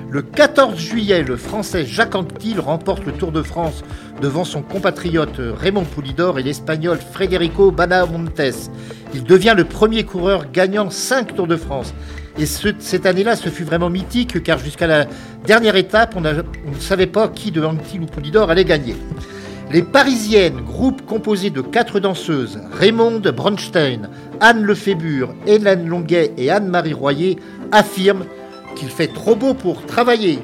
Le 0.09 0.21
14 0.21 0.77
juillet, 0.77 1.23
le 1.23 1.37
Français 1.37 1.85
Jacques 1.85 2.15
Anquetil 2.15 2.59
remporte 2.59 3.05
le 3.05 3.13
Tour 3.13 3.31
de 3.31 3.41
France 3.41 3.81
devant 4.21 4.43
son 4.43 4.61
compatriote 4.61 5.39
Raymond 5.39 5.85
Poulidor 5.85 6.37
et 6.37 6.43
l'Espagnol 6.43 6.97
Federico 6.97 7.71
Banamontes. 7.71 8.69
Il 9.13 9.23
devient 9.23 9.53
le 9.55 9.63
premier 9.63 10.03
coureur 10.03 10.51
gagnant 10.51 10.89
5 10.89 11.33
Tours 11.33 11.47
de 11.47 11.55
France. 11.55 11.93
Et 12.37 12.45
ce- 12.45 12.69
cette 12.79 13.05
année-là, 13.05 13.35
ce 13.35 13.49
fut 13.49 13.63
vraiment 13.63 13.89
mythique 13.89 14.41
car 14.43 14.57
jusqu'à 14.57 14.87
la 14.87 15.05
dernière 15.45 15.75
étape, 15.75 16.15
on, 16.15 16.21
ne 16.21 16.33
savait 16.79 17.05
pas 17.07 17.27
qui 17.27 17.51
de 17.51 17.63
Anquetil 17.63 18.01
ou 18.01 18.05
Poulidor 18.05 18.49
allait 18.49 18.65
gagner. 18.65 18.95
Les 19.71 19.81
Parisiennes, 19.83 20.61
groupe 20.61 21.05
composé 21.05 21.49
de 21.49 21.61
quatre 21.61 21.99
danseuses, 21.99 22.59
Raymonde 22.73 23.27
Bronstein, 23.35 24.09
Anne 24.39 24.63
Lefébure, 24.63 25.33
Hélène 25.47 25.87
Longuet 25.87 26.31
et 26.37 26.49
Anne-Marie 26.51 26.93
Royer, 26.93 27.37
affirment 27.71 28.25
qu'il 28.75 28.89
fait 28.89 29.07
trop 29.07 29.35
beau 29.35 29.53
pour 29.53 29.85
travailler. 29.85 30.39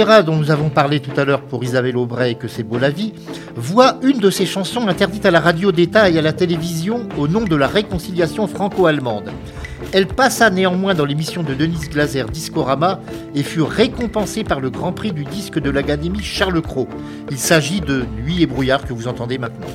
Dont 0.00 0.36
nous 0.36 0.50
avons 0.50 0.70
parlé 0.70 1.00
tout 1.00 1.10
à 1.20 1.26
l'heure 1.26 1.42
pour 1.42 1.62
Isabelle 1.62 1.98
Aubray 1.98 2.30
et 2.30 2.34
que 2.34 2.48
c'est 2.48 2.62
beau 2.62 2.78
la 2.78 2.88
vie, 2.88 3.12
voit 3.54 3.98
une 4.02 4.18
de 4.18 4.30
ses 4.30 4.46
chansons 4.46 4.88
interdite 4.88 5.26
à 5.26 5.30
la 5.30 5.40
radio 5.40 5.72
d'État 5.72 6.08
et 6.08 6.18
à 6.18 6.22
la 6.22 6.32
télévision 6.32 7.06
au 7.18 7.28
nom 7.28 7.42
de 7.42 7.54
la 7.54 7.66
réconciliation 7.66 8.46
franco-allemande. 8.46 9.30
Elle 9.92 10.06
passa 10.06 10.48
néanmoins 10.48 10.94
dans 10.94 11.04
l'émission 11.04 11.42
de 11.42 11.52
Denise 11.52 11.90
Glaser 11.90 12.24
Discorama 12.32 13.00
et 13.34 13.42
fut 13.42 13.60
récompensée 13.60 14.42
par 14.42 14.60
le 14.60 14.70
Grand 14.70 14.92
Prix 14.92 15.12
du 15.12 15.24
disque 15.24 15.58
de 15.58 15.68
l'Académie 15.68 16.22
Charles 16.22 16.62
Cros. 16.62 16.88
Il 17.30 17.36
s'agit 17.36 17.82
de 17.82 18.06
Nuit 18.24 18.42
et 18.42 18.46
brouillard 18.46 18.86
que 18.86 18.94
vous 18.94 19.06
entendez 19.06 19.36
maintenant. 19.36 19.66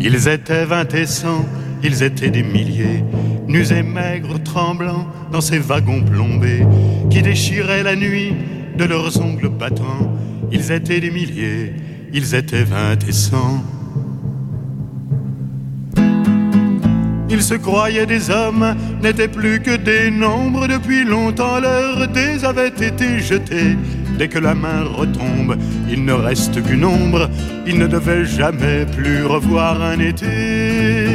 Ils 0.00 0.26
étaient 0.26 0.64
vingt 0.64 0.92
et 0.92 1.06
cent, 1.06 1.44
ils 1.82 2.02
étaient 2.02 2.30
des 2.30 2.42
milliers, 2.42 3.04
nus 3.46 3.72
et 3.72 3.82
maigres, 3.82 4.42
tremblants 4.42 5.06
dans 5.32 5.40
ces 5.40 5.58
wagons 5.58 6.02
plombés 6.02 6.66
qui 7.10 7.22
déchiraient 7.22 7.82
la 7.82 7.96
nuit 7.96 8.34
de 8.76 8.84
leurs 8.84 9.20
ongles 9.20 9.48
battants. 9.48 10.12
Ils 10.50 10.72
étaient 10.72 11.00
des 11.00 11.10
milliers, 11.10 11.72
ils 12.12 12.34
étaient 12.34 12.64
vingt 12.64 13.02
et 13.06 13.12
cent. 13.12 13.62
Ils 17.30 17.42
se 17.42 17.54
croyaient 17.54 18.06
des 18.06 18.30
hommes, 18.30 18.74
n'étaient 19.02 19.28
plus 19.28 19.60
que 19.60 19.76
des 19.76 20.10
nombres. 20.10 20.66
Depuis 20.66 21.04
longtemps, 21.04 21.60
leurs 21.60 22.08
dés 22.08 22.44
avaient 22.44 22.68
été 22.68 23.20
jetés. 23.20 23.76
Dès 24.18 24.28
que 24.28 24.38
la 24.38 24.54
main 24.54 24.82
retombe, 24.82 25.56
il 25.88 26.04
ne 26.04 26.12
reste 26.12 26.60
qu'une 26.64 26.84
ombre. 26.84 27.28
Ils 27.66 27.78
ne 27.78 27.86
devaient 27.86 28.24
jamais 28.24 28.86
plus 28.86 29.24
revoir 29.24 29.80
un 29.82 30.00
été. 30.00 31.07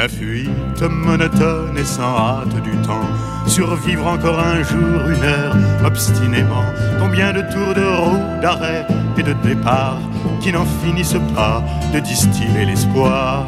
La 0.00 0.08
fuite 0.08 0.80
monotone 0.80 1.76
et 1.76 1.84
sans 1.84 2.16
hâte 2.16 2.62
du 2.62 2.70
temps. 2.86 3.06
Survivre 3.46 4.06
encore 4.06 4.40
un 4.40 4.62
jour, 4.62 5.10
une 5.10 5.22
heure, 5.22 5.54
obstinément. 5.84 6.64
Combien 6.98 7.34
de 7.34 7.42
tours 7.42 7.74
de 7.74 7.84
roue, 7.84 8.40
d'arrêt 8.40 8.86
et 9.18 9.22
de 9.22 9.34
départ 9.44 9.98
qui 10.40 10.52
n'en 10.52 10.64
finissent 10.82 11.20
pas 11.34 11.62
de 11.92 12.00
distiller 12.00 12.64
l'espoir. 12.64 13.46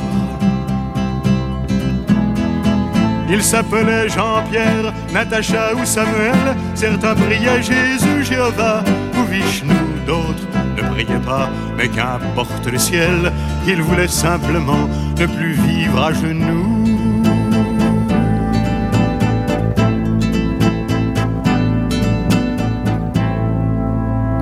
Ils 3.30 3.42
s'appelaient 3.42 4.10
Jean-Pierre, 4.10 4.92
Natacha 5.10 5.74
ou 5.74 5.86
Samuel. 5.86 6.54
Certains 6.74 7.14
priaient 7.14 7.62
Jésus, 7.62 8.24
Jéhovah 8.24 8.84
ou 9.18 9.24
Vishnu, 9.24 9.72
d'autres 10.06 10.46
ne 10.76 10.82
priaient 10.82 11.24
pas, 11.24 11.48
mais 11.78 11.88
qu'importe 11.88 12.66
le 12.66 12.78
ciel, 12.78 13.32
ils 13.66 13.80
voulaient 13.80 14.06
simplement 14.06 14.86
ne 15.18 15.26
plus 15.26 15.52
vivre 15.52 16.02
à 16.02 16.12
genoux. 16.12 16.84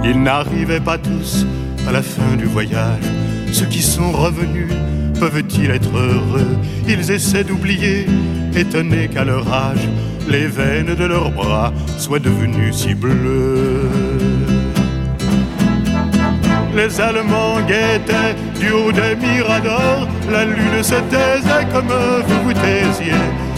Ils 0.05 0.23
n'arrivaient 0.23 0.81
pas 0.81 0.99
tous 0.99 1.47
à 1.87 1.93
la 1.93 2.03
fin 2.03 2.37
du 2.37 2.47
voyage. 2.47 3.05
Ceux 3.53 3.67
qui 3.67 3.83
sont 3.83 4.13
revenus 4.13 4.73
peuvent-ils 5.19 5.71
être 5.71 5.97
heureux? 5.97 6.57
Ils 6.89 7.11
essaient 7.11 7.45
d'oublier, 7.45 8.07
étonnés 8.57 9.09
qu'à 9.09 9.25
leur 9.25 9.53
âge, 9.53 9.87
les 10.29 10.47
veines 10.47 10.95
de 10.95 11.05
leurs 11.05 11.31
bras 11.31 11.73
soient 11.99 12.19
devenues 12.19 12.73
si 12.73 12.95
bleues. 12.95 13.89
Les 16.75 17.01
Allemands 17.01 17.61
guettaient 17.67 18.37
du 18.61 18.71
haut 18.71 18.93
des 18.93 19.17
miradors, 19.17 20.09
la 20.29 20.45
lune 20.45 20.83
se 20.83 20.95
taisait 20.95 21.67
comme 21.73 21.87
vous 22.27 22.43
vous 22.45 22.53
taisiez, 22.53 23.13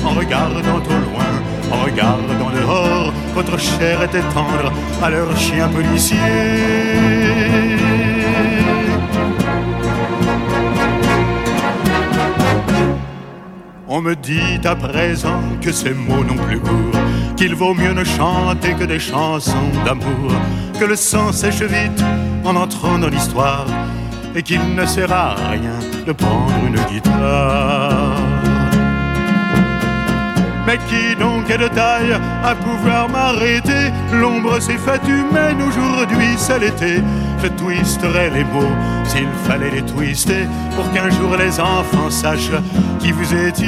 en 0.05 0.11
regardant 0.11 0.77
au 0.77 1.11
loin, 1.11 1.33
en 1.71 1.85
regardant 1.85 2.51
dehors, 2.51 3.13
votre 3.35 3.59
chair 3.59 4.03
était 4.03 4.21
tendre 4.35 4.73
à 5.03 5.11
leur 5.11 5.37
chien 5.37 5.69
policier. 5.69 6.19
On 13.95 14.01
me 14.01 14.15
dit 14.17 14.61
à 14.65 14.75
présent 14.75 15.43
que 15.61 15.71
ces 15.71 15.93
mots 15.93 16.25
n'ont 16.25 16.43
plus 16.47 16.59
cours, 16.59 16.99
qu'il 17.37 17.55
vaut 17.55 17.75
mieux 17.75 17.93
ne 17.93 18.05
chanter 18.05 18.73
que 18.73 18.85
des 18.85 18.99
chansons 18.99 19.71
d'amour, 19.85 20.33
que 20.81 20.87
le 20.87 20.97
sang 20.97 21.31
sèche 21.31 21.63
vite 21.63 22.03
en 22.45 22.57
entrant 22.57 22.99
dans 22.99 23.09
l'histoire, 23.09 23.67
et 24.35 24.43
qu'il 24.43 24.75
ne 24.75 24.87
sert 24.87 25.13
à 25.13 25.35
rien 25.51 25.79
de 26.07 26.13
prendre 26.13 26.55
une 26.67 26.79
guitare. 26.91 28.17
Mais 30.65 30.79
qui 30.89 31.17
donc 31.19 31.51
est 31.51 31.59
de 31.59 31.67
taille 31.69 32.17
à 32.45 32.55
pouvoir 32.55 33.09
m'arrêter? 33.09 33.91
L'ombre 34.13 34.61
s'est 34.61 34.79
faite 34.79 35.03
humaine 35.09 35.61
aujourd'hui, 35.61 36.37
c'est 36.37 36.61
l'été. 36.61 37.03
Je 37.43 37.49
twisterai 37.49 38.31
les 38.31 38.45
mots 38.45 38.77
s'il 39.05 39.27
fallait 39.45 39.71
les 39.71 39.83
twister 39.83 40.47
pour 40.77 40.89
qu'un 40.93 41.11
jour 41.11 41.37
les 41.37 41.59
enfants 41.59 42.11
sachent 42.11 42.53
qui 43.01 43.11
vous 43.11 43.35
étiez. 43.35 43.67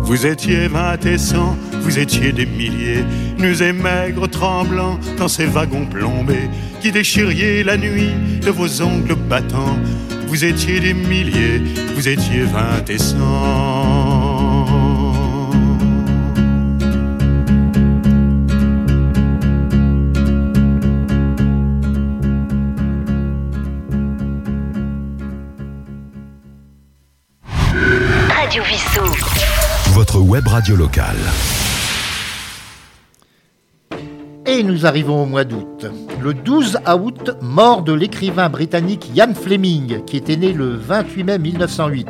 Vous 0.00 0.26
étiez 0.26 0.68
vingt 0.68 1.04
et 1.04 1.18
cent, 1.18 1.56
vous 1.82 1.98
étiez 1.98 2.32
des 2.32 2.46
milliers, 2.46 3.04
nus 3.38 3.60
et 3.60 3.72
maigres, 3.72 4.28
tremblants 4.28 4.98
dans 5.18 5.28
ces 5.28 5.46
wagons 5.46 5.86
plombés, 5.86 6.48
qui 6.80 6.92
déchiriez 6.92 7.64
la 7.64 7.76
nuit 7.76 8.14
de 8.40 8.50
vos 8.50 8.82
ongles 8.82 9.14
battants. 9.14 9.78
Vous 10.28 10.44
étiez 10.44 10.80
des 10.80 10.94
milliers, 10.94 11.60
vous 11.94 12.08
étiez 12.08 12.44
vingt 12.44 12.88
et 12.88 12.98
cent. 12.98 14.01
Web 30.32 30.48
radio 30.48 30.76
locale. 30.76 31.18
Et 34.46 34.62
nous 34.62 34.86
arrivons 34.86 35.24
au 35.24 35.26
mois 35.26 35.44
d'août. 35.44 35.84
Le 36.22 36.32
12 36.32 36.78
août, 37.02 37.32
mort 37.42 37.82
de 37.82 37.92
l'écrivain 37.92 38.48
britannique 38.48 39.10
Ian 39.14 39.34
Fleming, 39.34 40.02
qui 40.06 40.16
était 40.16 40.38
né 40.38 40.54
le 40.54 40.74
28 40.74 41.24
mai 41.24 41.38
1908. 41.38 42.08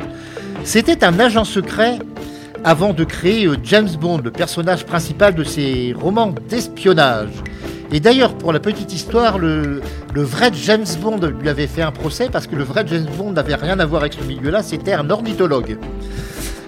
C'était 0.63 1.03
un 1.03 1.19
agent 1.19 1.43
secret 1.43 1.99
avant 2.63 2.93
de 2.93 3.03
créer 3.03 3.45
euh, 3.45 3.57
James 3.61 3.89
Bond, 3.99 4.21
le 4.23 4.31
personnage 4.31 4.85
principal 4.85 5.35
de 5.35 5.43
ses 5.43 5.91
romans 5.91 6.33
d'espionnage. 6.47 7.33
Et 7.91 7.99
d'ailleurs, 7.99 8.37
pour 8.37 8.53
la 8.53 8.61
petite 8.61 8.93
histoire, 8.93 9.37
le, 9.37 9.81
le, 10.13 10.23
vrai 10.23 10.49
James 10.53 10.85
Bond 11.01 11.19
lui 11.41 11.49
avait 11.49 11.67
fait 11.67 11.81
un 11.81 11.91
procès 11.91 12.29
parce 12.31 12.47
que 12.47 12.55
le 12.55 12.63
vrai 12.63 12.85
James 12.87 13.09
Bond 13.17 13.33
n'avait 13.33 13.55
rien 13.55 13.81
à 13.81 13.85
voir 13.85 14.03
avec 14.03 14.13
ce 14.13 14.23
milieu-là, 14.23 14.63
c'était 14.63 14.93
un 14.93 15.09
ornithologue. 15.09 15.77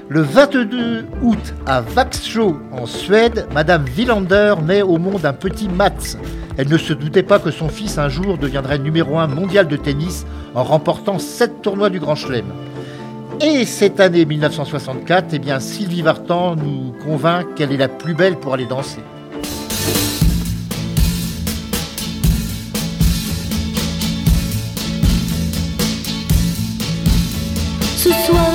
Le 0.08 0.22
22 0.22 1.08
août, 1.24 1.54
à 1.66 1.82
Vaxsjö, 1.82 2.54
en 2.72 2.86
Suède, 2.86 3.48
Madame 3.56 3.86
Wilander 3.98 4.54
met 4.64 4.84
au 4.84 5.00
monde 5.00 5.26
un 5.26 5.34
petit 5.34 5.68
Mats. 5.68 6.16
Elle 6.58 6.70
ne 6.70 6.78
se 6.78 6.94
doutait 6.94 7.24
pas 7.24 7.40
que 7.40 7.50
son 7.50 7.70
fils 7.70 7.98
un 7.98 8.08
jour 8.08 8.38
deviendrait 8.38 8.78
numéro 8.78 9.18
1 9.18 9.26
mondial 9.26 9.68
de 9.68 9.76
tennis 9.76 10.28
en 10.54 10.64
remportant 10.64 11.18
7 11.18 11.64
tournois 11.64 11.90
du 11.90 12.00
Grand 12.00 12.14
Chelem. 12.14 12.46
Et 13.42 13.66
cette 13.66 14.00
année 14.00 14.26
1964, 14.26 15.34
eh 15.34 15.60
Sylvie 15.60 16.04
Vartan 16.04 16.56
nous 16.56 16.94
convainc 17.04 17.56
qu'elle 17.56 17.72
est 17.72 17.78
la 17.78 17.88
plus 17.88 18.14
belle 18.14 18.36
pour 18.36 18.54
aller 18.54 18.68
danser. 18.68 19.02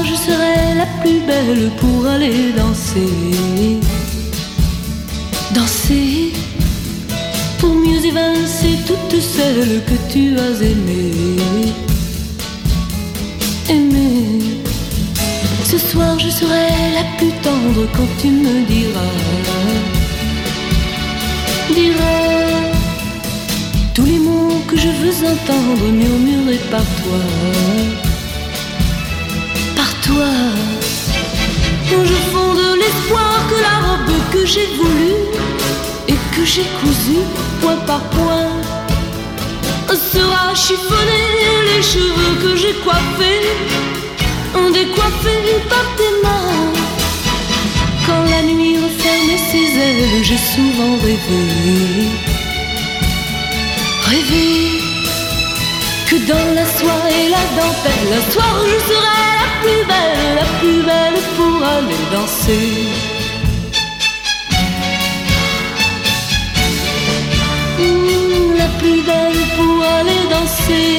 Je 0.05 0.15
serai 0.15 0.75
la 0.77 0.87
plus 1.01 1.21
belle 1.21 1.71
pour 1.81 2.07
aller 2.07 2.53
danser. 2.57 3.81
Danser 5.55 6.33
pour 7.59 7.75
mieux 7.75 8.05
évincer 8.05 8.79
toutes 8.87 9.21
celles 9.21 9.83
que 9.89 10.13
tu 10.13 10.39
as 10.39 10.63
aimées. 10.63 11.73
Aimer. 13.69 14.63
Ce 15.65 15.79
soir 15.79 16.19
je 16.19 16.31
serai 16.31 16.69
la 16.95 17.05
plus 17.19 17.33
tendre 17.43 17.87
quand 17.97 18.11
tu 18.21 18.29
me 18.29 18.65
diras. 18.67 19.17
Diras 21.75 22.41
tous 23.95 24.05
les 24.05 24.19
mots 24.19 24.63
que 24.69 24.77
je 24.77 24.89
veux 24.89 25.27
entendre 25.27 25.87
murmurés 25.93 26.65
par 26.71 26.87
toi 27.01 28.10
toi. 30.11 30.33
Je 32.11 32.19
fonde 32.33 32.65
l'espoir 32.83 33.33
que 33.51 33.59
la 33.69 33.77
robe 33.87 34.17
que 34.33 34.47
j'ai 34.47 34.69
voulu 34.79 35.13
et 36.09 36.19
que 36.35 36.45
j'ai 36.45 36.67
cousu 36.81 37.19
point 37.61 37.81
par 37.87 38.03
point 38.17 38.51
sera 40.13 40.55
chiffonné 40.55 41.23
les 41.69 41.83
cheveux 41.83 42.35
que 42.43 42.57
j'ai 42.57 42.75
coiffés, 42.85 43.43
décoiffés 44.73 45.57
par 45.69 45.87
tes 45.99 46.13
mains. 46.25 46.73
Quand 48.07 48.25
la 48.35 48.43
nuit 48.43 48.77
referme 48.85 49.33
ses 49.51 49.69
ailes, 49.87 50.25
j'ai 50.29 50.43
souvent 50.55 50.95
rêvé, 51.05 51.43
rêvé 54.11 54.81
que 56.09 56.17
dans 56.31 56.55
la 56.55 56.67
soie 56.77 57.05
et 57.19 57.29
la 57.29 57.45
dentelle, 57.59 58.07
la 58.11 58.33
soir 58.33 58.55
je 58.73 58.79
serai 58.89 59.40
plus 59.63 59.83
belle, 59.91 60.35
la 60.41 60.47
plus 60.61 60.83
belle 60.83 61.21
pour 61.37 61.57
aller 61.75 62.03
danser. 62.13 63.11
plus 68.81 69.03
belle 69.03 69.41
pour 69.57 69.83
aller 69.85 70.23
danser. 70.35 70.91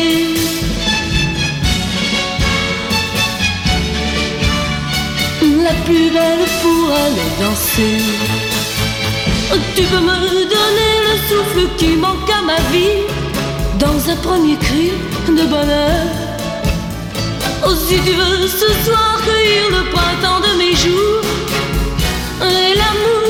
La 5.64 5.74
plus 5.86 6.10
belle 6.18 6.46
pour 6.62 6.84
aller 7.04 7.30
danser. 7.42 7.98
Tu 9.76 9.84
peux 9.84 10.00
me 10.00 10.20
donner 10.56 10.94
le 11.08 11.16
souffle 11.30 11.68
qui 11.78 11.96
manque 11.98 12.30
à 12.30 12.42
ma 12.52 12.60
vie 12.72 13.00
dans 13.80 14.00
un 14.12 14.16
premier 14.18 14.58
cri 14.58 14.92
de 15.28 15.46
bonheur. 15.54 16.21
Oh, 17.64 17.76
si 17.76 18.00
tu 18.06 18.14
veux 18.14 18.48
ce 18.48 18.70
soir 18.86 19.22
cueillir 19.26 19.70
le 19.70 19.90
printemps 19.92 20.42
de 20.48 20.58
mes 20.58 20.76
jours 20.76 21.22
et 22.42 22.76
l'amour 22.76 23.22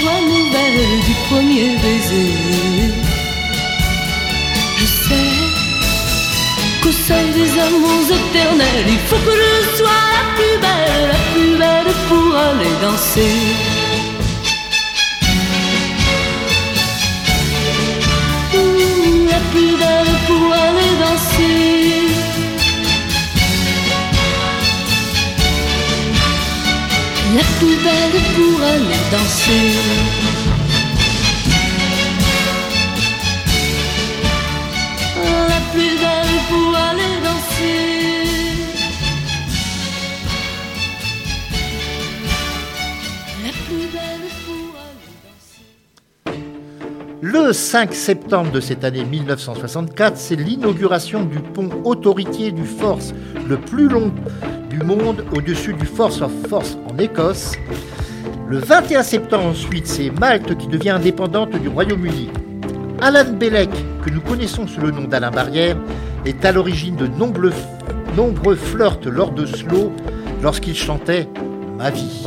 joie 0.00 0.20
nouvelle 0.20 1.00
du 1.06 1.14
premier 1.28 1.76
baiser. 1.82 2.32
Je 4.78 4.86
sais 5.04 5.32
qu'au 6.82 6.92
sein 6.92 7.26
des 7.36 7.50
amours 7.66 8.08
éternels, 8.20 8.86
il 8.88 8.98
faut 9.08 9.22
que 9.26 9.34
je 9.42 9.76
sois 9.78 10.02
la 10.16 10.24
plus 10.36 10.56
belle, 10.64 11.08
la 11.12 11.20
plus 11.32 11.54
belle 11.62 11.94
pour 12.08 12.36
aller 12.36 12.74
danser. 12.82 13.45
Danser. 29.10 29.72
La 35.48 35.60
plus 35.72 35.96
belle 36.02 36.36
pour 36.48 36.72
danser. 37.22 37.76
La 43.44 43.52
plus 43.66 43.86
belle 43.92 44.26
pour 44.44 44.66
danser. 45.22 46.40
Le 47.20 47.52
5 47.52 47.94
septembre 47.94 48.50
de 48.50 48.60
cette 48.60 48.84
année 48.84 49.04
1964, 49.04 50.16
c'est 50.16 50.36
l'inauguration 50.36 51.24
du 51.24 51.38
pont 51.38 51.70
autoritier 51.84 52.50
du 52.50 52.64
Force, 52.64 53.14
le 53.48 53.58
plus 53.58 53.88
long 53.88 54.12
du 54.68 54.78
monde 54.78 55.24
au-dessus 55.34 55.74
du 55.74 55.86
Force 55.86 56.20
of 56.20 56.32
Force 56.48 56.76
en 56.90 56.98
Écosse. 56.98 57.52
Le 58.48 58.58
21 58.58 59.02
septembre 59.02 59.46
ensuite, 59.46 59.88
c'est 59.88 60.10
Malte 60.10 60.56
qui 60.56 60.68
devient 60.68 60.90
indépendante 60.90 61.50
du 61.60 61.68
Royaume-Uni. 61.68 62.30
Alan 63.00 63.32
Bellec, 63.32 63.70
que 64.04 64.10
nous 64.10 64.20
connaissons 64.20 64.68
sous 64.68 64.80
le 64.80 64.92
nom 64.92 65.02
d'Alain 65.02 65.32
Barrière, 65.32 65.76
est 66.24 66.44
à 66.44 66.52
l'origine 66.52 66.94
de 66.94 67.08
nombreux, 67.08 67.52
nombreux 68.16 68.54
flirts 68.54 69.00
lors 69.06 69.32
de 69.32 69.46
Slow 69.46 69.92
lorsqu'il 70.42 70.76
chantait 70.76 71.28
Ma 71.76 71.90
vie. 71.90 72.24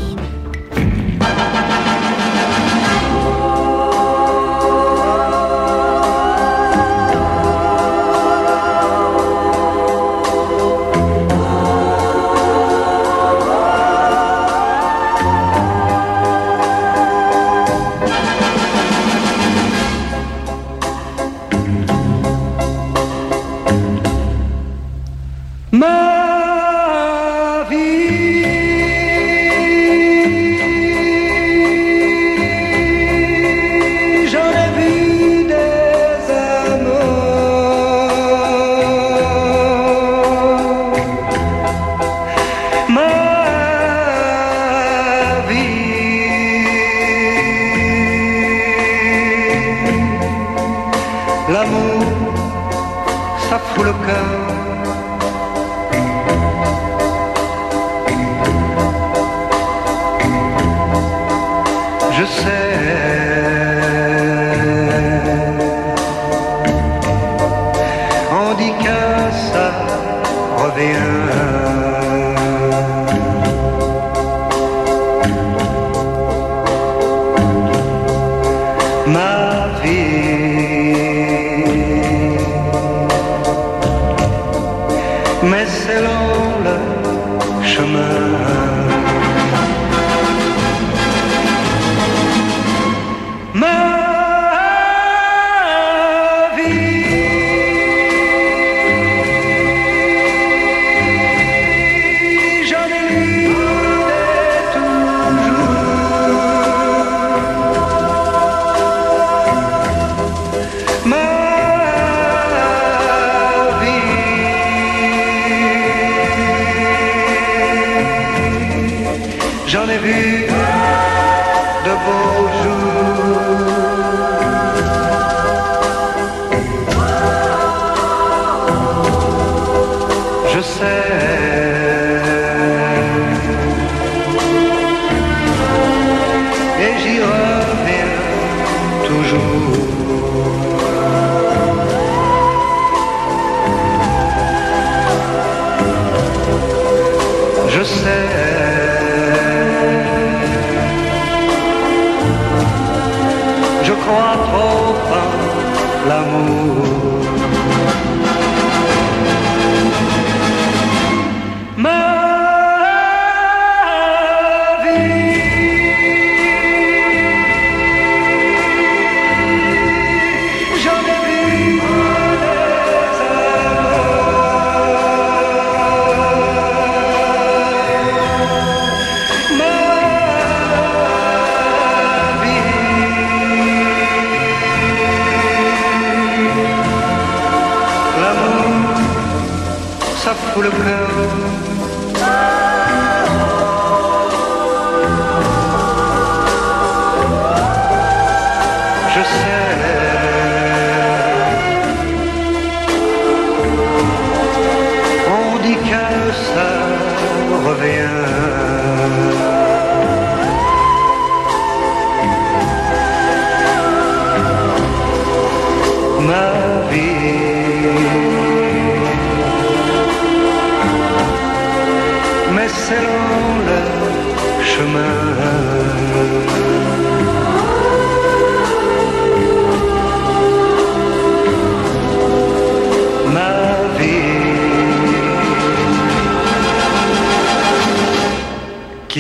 Fout 190.54 190.64
le. 190.64 191.49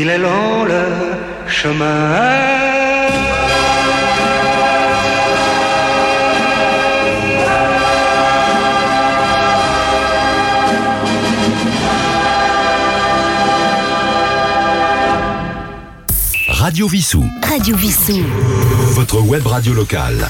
Est 0.09 0.17
long 0.17 0.63
le 0.65 1.47
chemin. 1.47 2.39
Radio 16.47 16.87
Vissou. 16.87 17.23
Radio 17.43 17.75
Vissou. 17.75 18.13
Votre 18.93 19.21
web 19.21 19.45
radio 19.45 19.73
locale. 19.73 20.29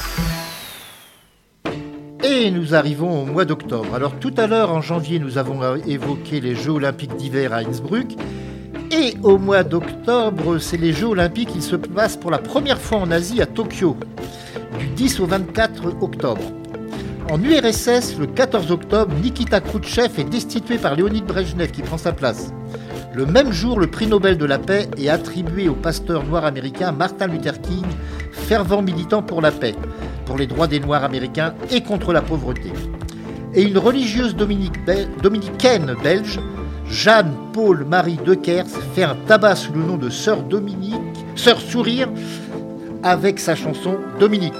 Et 2.22 2.50
nous 2.50 2.74
arrivons 2.74 3.22
au 3.22 3.24
mois 3.24 3.46
d'octobre. 3.46 3.94
Alors 3.94 4.18
tout 4.20 4.34
à 4.36 4.46
l'heure, 4.46 4.70
en 4.72 4.82
janvier, 4.82 5.18
nous 5.18 5.38
avons 5.38 5.76
évoqué 5.86 6.40
les 6.40 6.54
Jeux 6.54 6.72
olympiques 6.72 7.16
d'hiver 7.16 7.52
à 7.54 7.58
Innsbruck. 7.58 8.08
Et 9.02 9.16
au 9.22 9.38
mois 9.38 9.62
d'octobre, 9.62 10.58
c'est 10.58 10.76
les 10.76 10.92
Jeux 10.92 11.06
olympiques 11.06 11.48
qui 11.48 11.62
se 11.62 11.74
passent 11.74 12.18
pour 12.18 12.30
la 12.30 12.36
première 12.36 12.78
fois 12.78 12.98
en 12.98 13.10
Asie 13.10 13.40
à 13.40 13.46
Tokyo, 13.46 13.96
du 14.78 14.88
10 14.88 15.20
au 15.20 15.26
24 15.26 16.02
octobre. 16.02 16.42
En 17.30 17.42
URSS, 17.42 18.18
le 18.18 18.26
14 18.26 18.70
octobre, 18.70 19.14
Nikita 19.22 19.62
Khrouchtchev 19.62 20.20
est 20.20 20.28
destitué 20.28 20.76
par 20.76 20.96
Léonid 20.96 21.24
Brejnev 21.24 21.70
qui 21.70 21.80
prend 21.80 21.96
sa 21.96 22.12
place. 22.12 22.52
Le 23.14 23.24
même 23.24 23.52
jour, 23.52 23.80
le 23.80 23.86
prix 23.86 24.06
Nobel 24.06 24.36
de 24.36 24.44
la 24.44 24.58
paix 24.58 24.86
est 24.98 25.08
attribué 25.08 25.70
au 25.70 25.74
pasteur 25.74 26.22
noir 26.24 26.44
américain 26.44 26.92
Martin 26.92 27.28
Luther 27.28 27.58
King, 27.62 27.86
fervent 28.32 28.82
militant 28.82 29.22
pour 29.22 29.40
la 29.40 29.50
paix, 29.50 29.74
pour 30.26 30.36
les 30.36 30.46
droits 30.46 30.66
des 30.66 30.78
Noirs 30.78 31.04
américains 31.04 31.54
et 31.70 31.82
contre 31.82 32.12
la 32.12 32.20
pauvreté. 32.20 32.70
Et 33.54 33.62
une 33.62 33.78
religieuse 33.78 34.36
dominicaine 34.36 35.94
belge, 36.02 36.38
Jeanne 36.90 37.32
Paul 37.52 37.84
Marie 37.84 38.18
Dekers, 38.24 38.66
fait 38.94 39.04
un 39.04 39.16
tabac 39.26 39.54
sous 39.56 39.72
le 39.72 39.82
nom 39.82 39.96
de 39.96 40.10
Sœur 40.10 40.42
Dominique, 40.42 41.24
Sœur 41.36 41.60
Sourire, 41.60 42.08
avec 43.02 43.38
sa 43.38 43.54
chanson 43.54 43.96
Dominique. 44.18 44.52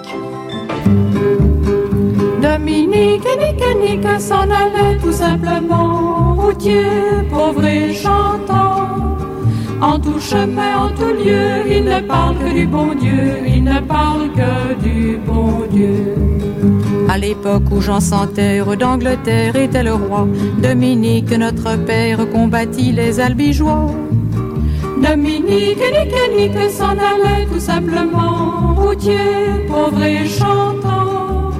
Dominique, 2.40 3.26
nique, 3.38 3.76
nique, 3.80 4.20
s'en 4.20 4.48
allait 4.48 4.98
tout 5.02 5.12
simplement, 5.12 6.34
routier, 6.34 6.86
pauvre 7.30 7.64
et 7.64 7.92
chantant. 7.94 9.09
En 9.82 9.98
tout 9.98 10.20
chemin, 10.20 10.76
en 10.84 10.88
tout 10.90 11.14
lieu, 11.24 11.66
il 11.66 11.84
ne 11.84 12.00
parle 12.00 12.36
que 12.36 12.52
du 12.52 12.66
bon 12.66 12.94
Dieu, 12.94 13.38
il 13.46 13.64
ne 13.64 13.80
parle 13.80 14.28
que 14.32 14.74
du 14.82 15.18
bon 15.26 15.64
Dieu. 15.70 16.14
À 17.08 17.16
l'époque 17.16 17.62
où 17.70 17.80
Jean 17.80 18.00
Santerre 18.00 18.76
d'Angleterre 18.76 19.56
était 19.56 19.82
le 19.82 19.94
roi, 19.94 20.28
Dominique, 20.62 21.32
notre 21.32 21.76
père, 21.86 22.28
combattit 22.30 22.92
les 22.92 23.20
albigeois. 23.20 23.90
Dominique, 25.02 25.78
nique, 25.78 26.36
nique, 26.36 26.70
s'en 26.70 26.90
allait 26.90 27.46
tout 27.50 27.58
simplement, 27.58 28.74
routier, 28.76 29.16
pauvre 29.66 30.04
et 30.04 30.28
chantant. 30.28 31.52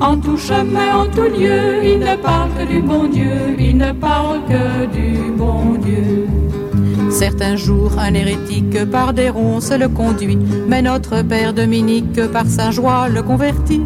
En 0.00 0.16
tout 0.18 0.36
chemin, 0.36 1.00
en 1.00 1.06
tout 1.06 1.22
lieu, 1.22 1.82
il 1.82 1.98
ne 1.98 2.14
parle 2.16 2.50
que 2.56 2.64
du 2.72 2.80
bon 2.80 3.08
Dieu, 3.08 3.56
il 3.58 3.76
ne 3.76 3.90
parle 3.92 4.38
que 4.48 4.86
du 4.86 5.32
bon 5.32 5.74
Dieu. 5.84 6.28
Certains 7.16 7.56
jours, 7.56 7.92
un 7.98 8.12
hérétique 8.12 8.84
par 8.90 9.14
des 9.14 9.30
ronces 9.30 9.72
le 9.72 9.88
conduit, 9.88 10.36
mais 10.68 10.82
notre 10.82 11.22
père 11.22 11.54
Dominique 11.54 12.20
par 12.30 12.44
sa 12.46 12.70
joie 12.70 13.08
le 13.08 13.22
convertit. 13.22 13.80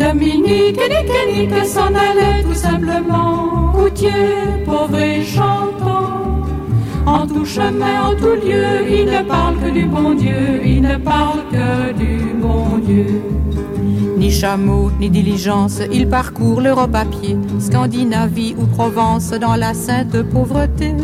Dominique, 0.00 0.80
nique, 0.80 1.50
nique, 1.52 1.66
s'en 1.66 1.88
allait 1.88 2.42
tout 2.42 2.54
simplement, 2.54 3.70
routier, 3.74 4.08
pauvre 4.64 4.98
et. 4.98 5.22
En 7.04 7.26
tout 7.26 7.44
chemin, 7.44 8.08
en 8.08 8.14
tout 8.14 8.46
lieu, 8.46 8.64
il 8.88 9.04
ne 9.04 9.22
parle 9.28 9.56
que 9.60 9.68
du 9.68 9.84
bon 9.84 10.14
Dieu, 10.14 10.62
il 10.64 10.80
ne 10.80 10.96
parle 10.96 11.40
que 11.52 11.92
du 11.92 12.32
bon 12.40 12.78
Dieu. 12.78 13.20
Ni 14.16 14.30
chameau, 14.30 14.90
ni 14.98 15.10
diligence, 15.10 15.82
il 15.92 16.08
parcourt 16.08 16.62
l'Europe 16.62 16.94
à 16.94 17.04
pied, 17.04 17.36
Scandinavie 17.60 18.54
ou 18.58 18.64
Provence 18.64 19.32
dans 19.32 19.54
la 19.54 19.74
sainte 19.74 20.22
pauvreté. 20.22 20.94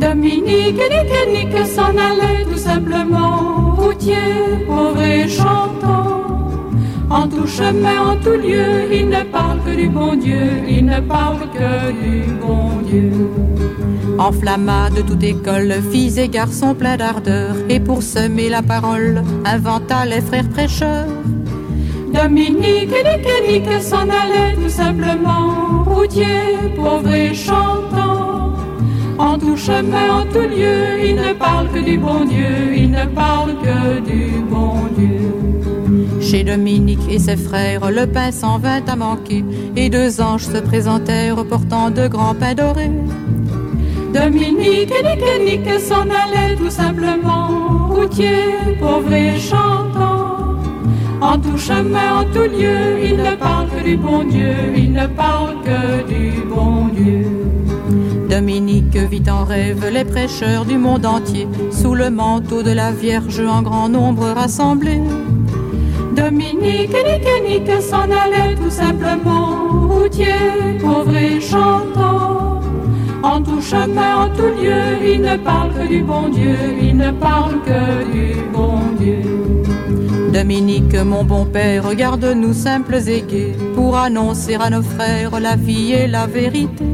Dominique, 0.00 0.76
nique, 0.76 1.28
nique, 1.32 1.66
s'en 1.66 1.88
allait 1.88 2.44
tout 2.50 2.58
simplement, 2.58 3.74
routier, 3.76 4.16
pauvre 4.66 5.02
et 5.02 5.26
chantant. 5.26 6.24
En 7.08 7.26
tout 7.28 7.46
chemin, 7.46 8.10
en 8.10 8.16
tout 8.16 8.38
lieu, 8.46 8.92
il 8.92 9.08
ne 9.08 9.22
parle 9.24 9.60
que 9.64 9.74
du 9.74 9.88
bon 9.88 10.14
Dieu, 10.16 10.62
il 10.68 10.84
ne 10.84 11.00
parle 11.00 11.38
que 11.54 11.92
du 11.92 12.24
bon 12.40 12.82
Dieu. 12.86 13.12
Enflamma 14.18 14.90
de 14.90 15.02
toute 15.02 15.22
école, 15.22 15.72
filles 15.90 16.20
et 16.20 16.28
garçons 16.28 16.74
pleins 16.74 16.96
d'ardeur, 16.96 17.54
et 17.68 17.80
pour 17.80 18.02
semer 18.02 18.48
la 18.50 18.62
parole, 18.62 19.22
inventa 19.44 20.04
les 20.04 20.20
frères 20.20 20.48
prêcheurs. 20.48 21.06
Dominique, 22.12 22.90
nique, 22.90 23.48
nique, 23.48 23.82
s'en 23.82 24.08
allait 24.20 24.54
tout 24.56 24.68
simplement, 24.68 25.84
routier, 25.86 26.58
pauvre 26.76 27.14
et 27.14 27.34
chantant. 27.34 28.15
En 29.18 29.38
tout 29.38 29.56
chemin, 29.56 30.20
en 30.20 30.24
tout 30.26 30.40
lieu, 30.40 31.02
il 31.02 31.16
ne 31.16 31.32
parle 31.32 31.68
que 31.72 31.78
du 31.78 31.96
bon 31.96 32.24
Dieu, 32.24 32.76
il 32.76 32.90
ne 32.90 33.06
parle 33.06 33.54
que 33.62 34.00
du 34.00 34.42
bon 34.50 34.74
Dieu. 34.96 36.20
Chez 36.20 36.44
Dominique 36.44 37.08
et 37.08 37.18
ses 37.18 37.36
frères, 37.36 37.90
le 37.90 38.06
pain 38.06 38.30
s'en 38.30 38.58
vint 38.58 38.84
à 38.86 38.96
manquer, 38.96 39.44
et 39.74 39.88
deux 39.88 40.20
anges 40.20 40.44
se 40.44 40.58
présentèrent 40.58 41.44
portant 41.46 41.90
de 41.90 42.08
grands 42.08 42.34
pains 42.34 42.54
dorés. 42.54 42.90
Dominique, 44.12 44.92
nique, 45.04 45.40
nique, 45.44 45.80
s'en 45.80 46.02
allait 46.02 46.56
tout 46.56 46.70
simplement, 46.70 47.88
routier, 47.90 48.54
pauvre 48.78 49.12
et 49.12 49.38
chantant. 49.38 50.56
En 51.20 51.38
tout 51.38 51.56
chemin, 51.56 52.20
en 52.20 52.24
tout 52.24 52.50
lieu, 52.50 53.02
il 53.02 53.16
ne 53.16 53.34
parle 53.36 53.68
que 53.70 53.82
du 53.82 53.96
bon 53.96 54.24
Dieu, 54.24 54.54
il 54.76 54.92
ne 54.92 55.06
parle 55.06 55.54
que 55.64 56.06
du 56.06 56.42
bon 56.42 56.88
Dieu. 56.88 57.45
Dominique 58.28 58.96
vit 58.96 59.22
en 59.30 59.44
rêve 59.44 59.88
les 59.92 60.04
prêcheurs 60.04 60.64
du 60.64 60.78
monde 60.78 61.06
entier, 61.06 61.46
sous 61.70 61.94
le 61.94 62.10
manteau 62.10 62.62
de 62.62 62.72
la 62.72 62.90
Vierge 62.90 63.40
en 63.40 63.62
grand 63.62 63.88
nombre 63.88 64.26
rassemblés. 64.26 65.02
Dominique, 66.16 66.90
nique, 66.90 67.48
nique, 67.48 67.82
s'en 67.82 68.02
allait 68.04 68.56
tout 68.56 68.70
simplement, 68.70 69.88
routier, 69.88 70.78
pauvre 70.80 71.16
et 71.16 71.40
chantant. 71.40 72.60
En 73.22 73.42
tout 73.42 73.60
chemin, 73.60 74.24
en 74.24 74.28
tout 74.30 74.52
lieu, 74.60 74.82
il 75.04 75.20
ne 75.20 75.36
parle 75.36 75.72
que 75.74 75.86
du 75.86 76.02
bon 76.02 76.28
Dieu, 76.28 76.56
il 76.80 76.96
ne 76.96 77.10
parle 77.12 77.60
que 77.64 78.12
du 78.12 78.34
bon 78.52 78.78
Dieu. 78.98 79.22
Dominique, 80.32 80.94
mon 80.94 81.24
bon 81.24 81.44
père, 81.46 81.88
regarde-nous 81.88 82.52
simples 82.52 82.98
et 83.08 83.22
gais, 83.22 83.56
pour 83.74 83.96
annoncer 83.96 84.56
à 84.56 84.70
nos 84.70 84.82
frères 84.82 85.38
la 85.40 85.56
vie 85.56 85.92
et 85.92 86.06
la 86.06 86.26
vérité. 86.26 86.84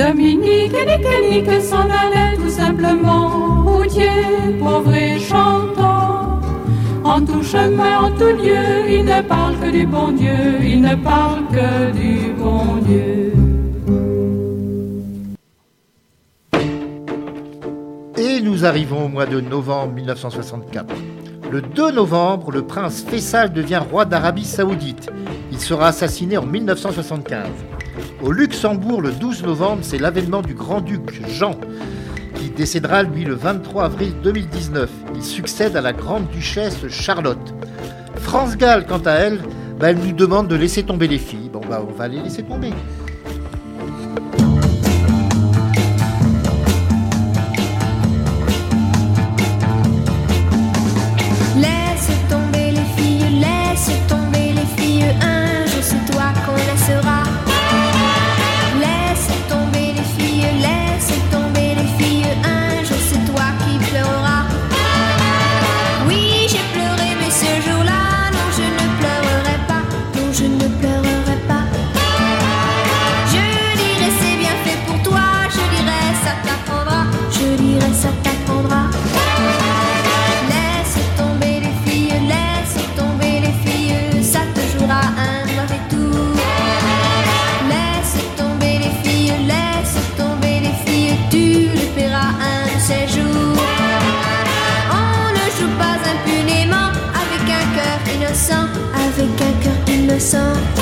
Dominique, 0.00 0.72
nique, 0.72 1.46
nique, 1.46 1.60
s'en 1.60 1.82
allait 1.82 2.34
tout 2.36 2.48
simplement, 2.48 3.64
routier, 3.64 4.08
pauvre 4.58 4.94
et 4.94 5.18
chantant. 5.18 6.40
En 7.04 7.20
tout 7.20 7.42
chemin, 7.42 8.04
en 8.04 8.10
tout 8.12 8.34
lieu, 8.42 8.88
il 8.88 9.04
ne 9.04 9.20
parle 9.20 9.58
que 9.58 9.70
du 9.70 9.86
bon 9.86 10.12
Dieu, 10.12 10.32
il 10.62 10.80
ne 10.80 10.94
parle 10.94 11.40
que 11.48 11.92
du 11.92 12.32
bon 12.32 12.76
Dieu. 12.76 13.34
Et 18.16 18.40
nous 18.40 18.64
arrivons 18.64 19.04
au 19.04 19.08
mois 19.08 19.26
de 19.26 19.42
novembre 19.42 19.92
1964. 19.92 20.94
Le 21.50 21.60
2 21.60 21.90
novembre, 21.90 22.52
le 22.52 22.62
prince 22.62 23.02
Faisal 23.02 23.52
devient 23.52 23.82
roi 23.90 24.06
d'Arabie 24.06 24.46
Saoudite. 24.46 25.10
Il 25.52 25.60
sera 25.60 25.88
assassiné 25.88 26.38
en 26.38 26.46
1975. 26.46 27.48
Au 28.22 28.32
Luxembourg, 28.32 29.00
le 29.00 29.12
12 29.12 29.44
novembre, 29.44 29.80
c'est 29.82 29.98
l'avènement 29.98 30.42
du 30.42 30.54
grand-duc 30.54 31.26
Jean, 31.28 31.58
qui 32.34 32.50
décédera 32.50 33.02
lui 33.02 33.24
le 33.24 33.34
23 33.34 33.84
avril 33.84 34.12
2019. 34.22 34.90
Il 35.14 35.22
succède 35.22 35.76
à 35.76 35.80
la 35.80 35.92
grande-duchesse 35.92 36.88
Charlotte. 36.88 37.54
France 38.16 38.56
Gall, 38.56 38.86
quant 38.86 39.02
à 39.04 39.12
elle, 39.12 39.40
bah, 39.78 39.90
elle 39.90 39.98
nous 39.98 40.12
demande 40.12 40.48
de 40.48 40.56
laisser 40.56 40.82
tomber 40.82 41.08
les 41.08 41.18
filles. 41.18 41.50
Bon, 41.52 41.62
bah, 41.68 41.82
on 41.88 41.92
va 41.92 42.08
les 42.08 42.20
laisser 42.20 42.42
tomber. 42.42 42.70
song 100.20 100.79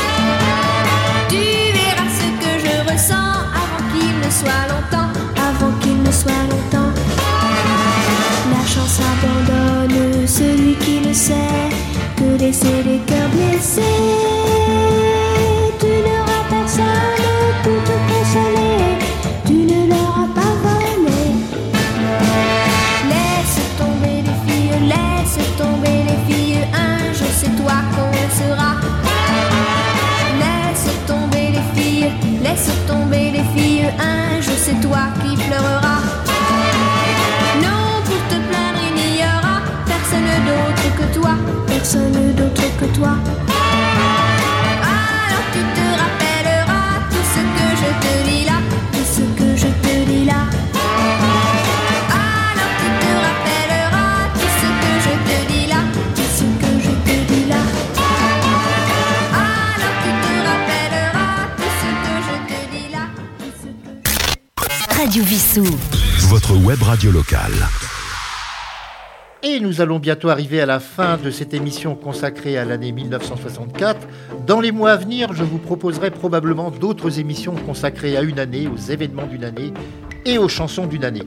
un 33.98 34.40
jour 34.40 34.54
c'est 34.56 34.80
toi 34.80 35.08
qui 35.20 35.36
pleureras. 35.36 36.02
Non, 37.62 38.02
pour 38.04 38.22
te 38.28 38.36
plaindre, 38.48 38.80
il 38.88 39.14
n'y 39.14 39.22
aura 39.22 39.60
personne 39.86 40.30
d'autre 40.46 40.88
que 40.96 41.18
toi, 41.18 41.30
personne 41.66 42.34
d'autre 42.34 42.62
que 42.78 42.86
toi. 42.96 43.57
Votre 65.60 66.56
web 66.56 66.80
radio 66.82 67.10
locale. 67.10 67.50
Et 69.42 69.58
nous 69.58 69.80
allons 69.80 69.98
bientôt 69.98 70.28
arriver 70.28 70.60
à 70.60 70.66
la 70.66 70.78
fin 70.78 71.16
de 71.16 71.32
cette 71.32 71.52
émission 71.52 71.96
consacrée 71.96 72.56
à 72.56 72.64
l'année 72.64 72.92
1964. 72.92 74.06
Dans 74.46 74.60
les 74.60 74.70
mois 74.70 74.92
à 74.92 74.96
venir, 74.96 75.32
je 75.32 75.42
vous 75.42 75.58
proposerai 75.58 76.12
probablement 76.12 76.70
d'autres 76.70 77.18
émissions 77.18 77.56
consacrées 77.56 78.16
à 78.16 78.22
une 78.22 78.38
année, 78.38 78.68
aux 78.68 78.76
événements 78.76 79.26
d'une 79.26 79.42
année 79.42 79.72
et 80.24 80.38
aux 80.38 80.48
chansons 80.48 80.86
d'une 80.86 81.04
année. 81.04 81.26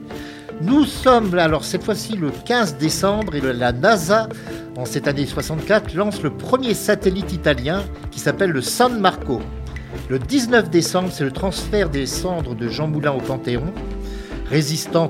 Nous 0.62 0.86
sommes 0.86 1.38
alors 1.38 1.64
cette 1.64 1.84
fois-ci 1.84 2.16
le 2.16 2.30
15 2.30 2.78
décembre 2.78 3.34
et 3.34 3.40
la 3.42 3.72
NASA, 3.72 4.30
en 4.78 4.86
cette 4.86 5.08
année 5.08 5.26
64, 5.26 5.92
lance 5.94 6.22
le 6.22 6.30
premier 6.30 6.72
satellite 6.72 7.34
italien 7.34 7.82
qui 8.10 8.18
s'appelle 8.18 8.50
le 8.50 8.62
San 8.62 8.98
Marco. 8.98 9.42
Le 10.08 10.18
19 10.18 10.70
décembre, 10.70 11.10
c'est 11.12 11.24
le 11.24 11.32
transfert 11.32 11.90
des 11.90 12.06
cendres 12.06 12.54
de 12.54 12.68
Jean 12.68 12.88
Moulin 12.88 13.12
au 13.12 13.20
Panthéon, 13.20 13.72
résistant 14.52 15.08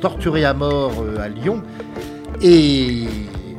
torturé 0.00 0.44
à 0.44 0.54
mort 0.54 0.92
euh, 1.02 1.18
à 1.20 1.28
Lyon. 1.28 1.62
Et 2.42 3.04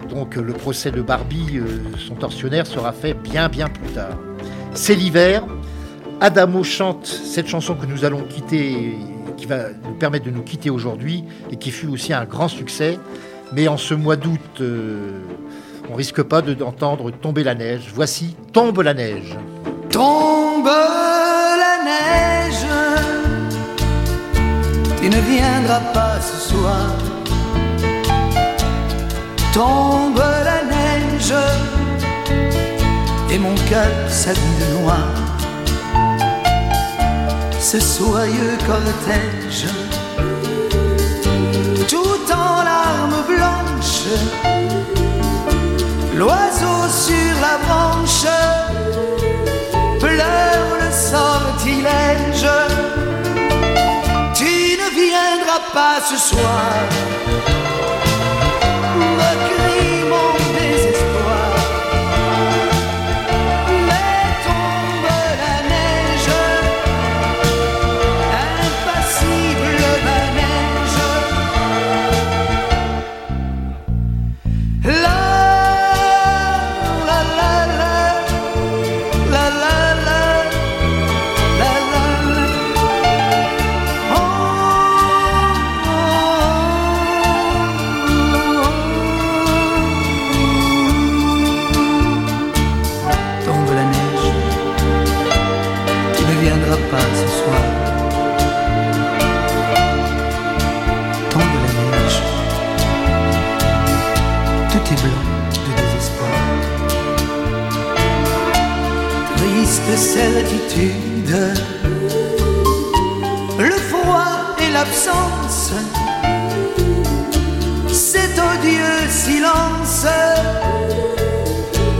donc 0.09 0.37
euh, 0.37 0.41
le 0.41 0.53
procès 0.53 0.91
de 0.91 1.01
Barbie, 1.01 1.57
euh, 1.57 1.65
son 2.07 2.15
tortionnaire, 2.15 2.67
sera 2.67 2.91
fait 2.93 3.13
bien 3.15 3.49
bien 3.49 3.67
plus 3.67 3.89
tard. 3.93 4.17
C'est 4.73 4.95
l'hiver. 4.95 5.43
Adamo 6.21 6.63
chante 6.63 7.05
cette 7.05 7.47
chanson 7.47 7.73
que 7.75 7.85
nous 7.85 8.05
allons 8.05 8.21
quitter, 8.21 8.95
qui 9.35 9.45
va 9.45 9.69
nous 9.83 9.95
permettre 9.95 10.25
de 10.25 10.31
nous 10.31 10.43
quitter 10.43 10.69
aujourd'hui 10.69 11.23
et 11.51 11.57
qui 11.57 11.71
fut 11.71 11.87
aussi 11.87 12.13
un 12.13 12.23
grand 12.25 12.47
succès. 12.47 12.97
Mais 13.53 13.67
en 13.67 13.77
ce 13.77 13.93
mois 13.93 14.15
d'août, 14.15 14.39
euh, 14.61 15.19
on 15.91 15.95
risque 15.95 16.21
pas 16.23 16.41
de- 16.41 16.53
d'entendre 16.53 17.11
tomber 17.11 17.43
la 17.43 17.55
neige. 17.55 17.91
Voici 17.93 18.35
Tombe 18.53 18.79
la 18.81 18.93
neige. 18.93 19.35
Tombe 19.89 20.65
la 20.65 21.75
neige, 21.85 22.42
ne 25.13 25.21
viendras 25.21 25.85
pas 25.93 26.15
ce 26.19 26.37
soir. 26.49 26.87
Tombe 29.53 30.23
la 30.49 30.59
neige, 30.73 31.35
et 33.31 33.37
mon 33.37 33.55
cœur 33.69 33.95
s'habille 34.09 34.65
noir. 34.79 35.07
Ce 37.59 37.79
soyeux 37.79 38.57
cortège, 38.67 39.67
tout 41.87 42.25
en 42.31 42.63
larmes 42.71 43.23
blanches, 43.27 44.13
l'oiseau 46.15 46.79
sur 47.05 47.33
la 47.45 47.55
branche 47.65 48.25
pleure 49.99 50.52
pas 55.73 55.99
ce 56.01 56.17
soir. 56.17 57.32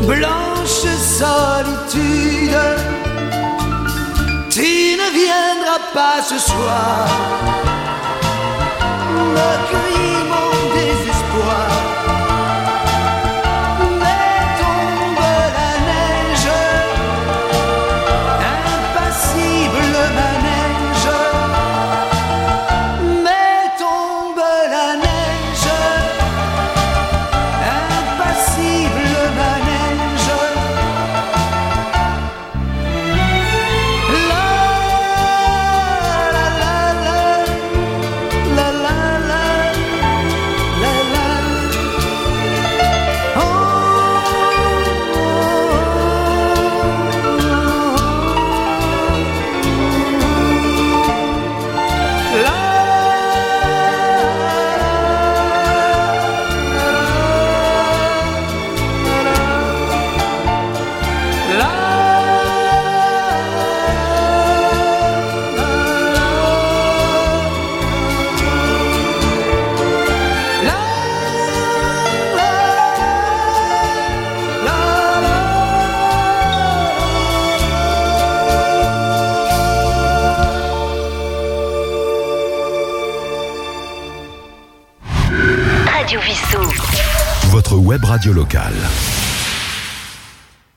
Blanche 0.06 0.88
solitude. 1.20 2.58
Tu 4.49 4.97
ne 5.01 5.08
viendras 5.20 5.84
pas 5.93 6.22
ce 6.22 6.38
soir. 6.38 7.08
radio 88.14 88.32
locale. 88.32 89.12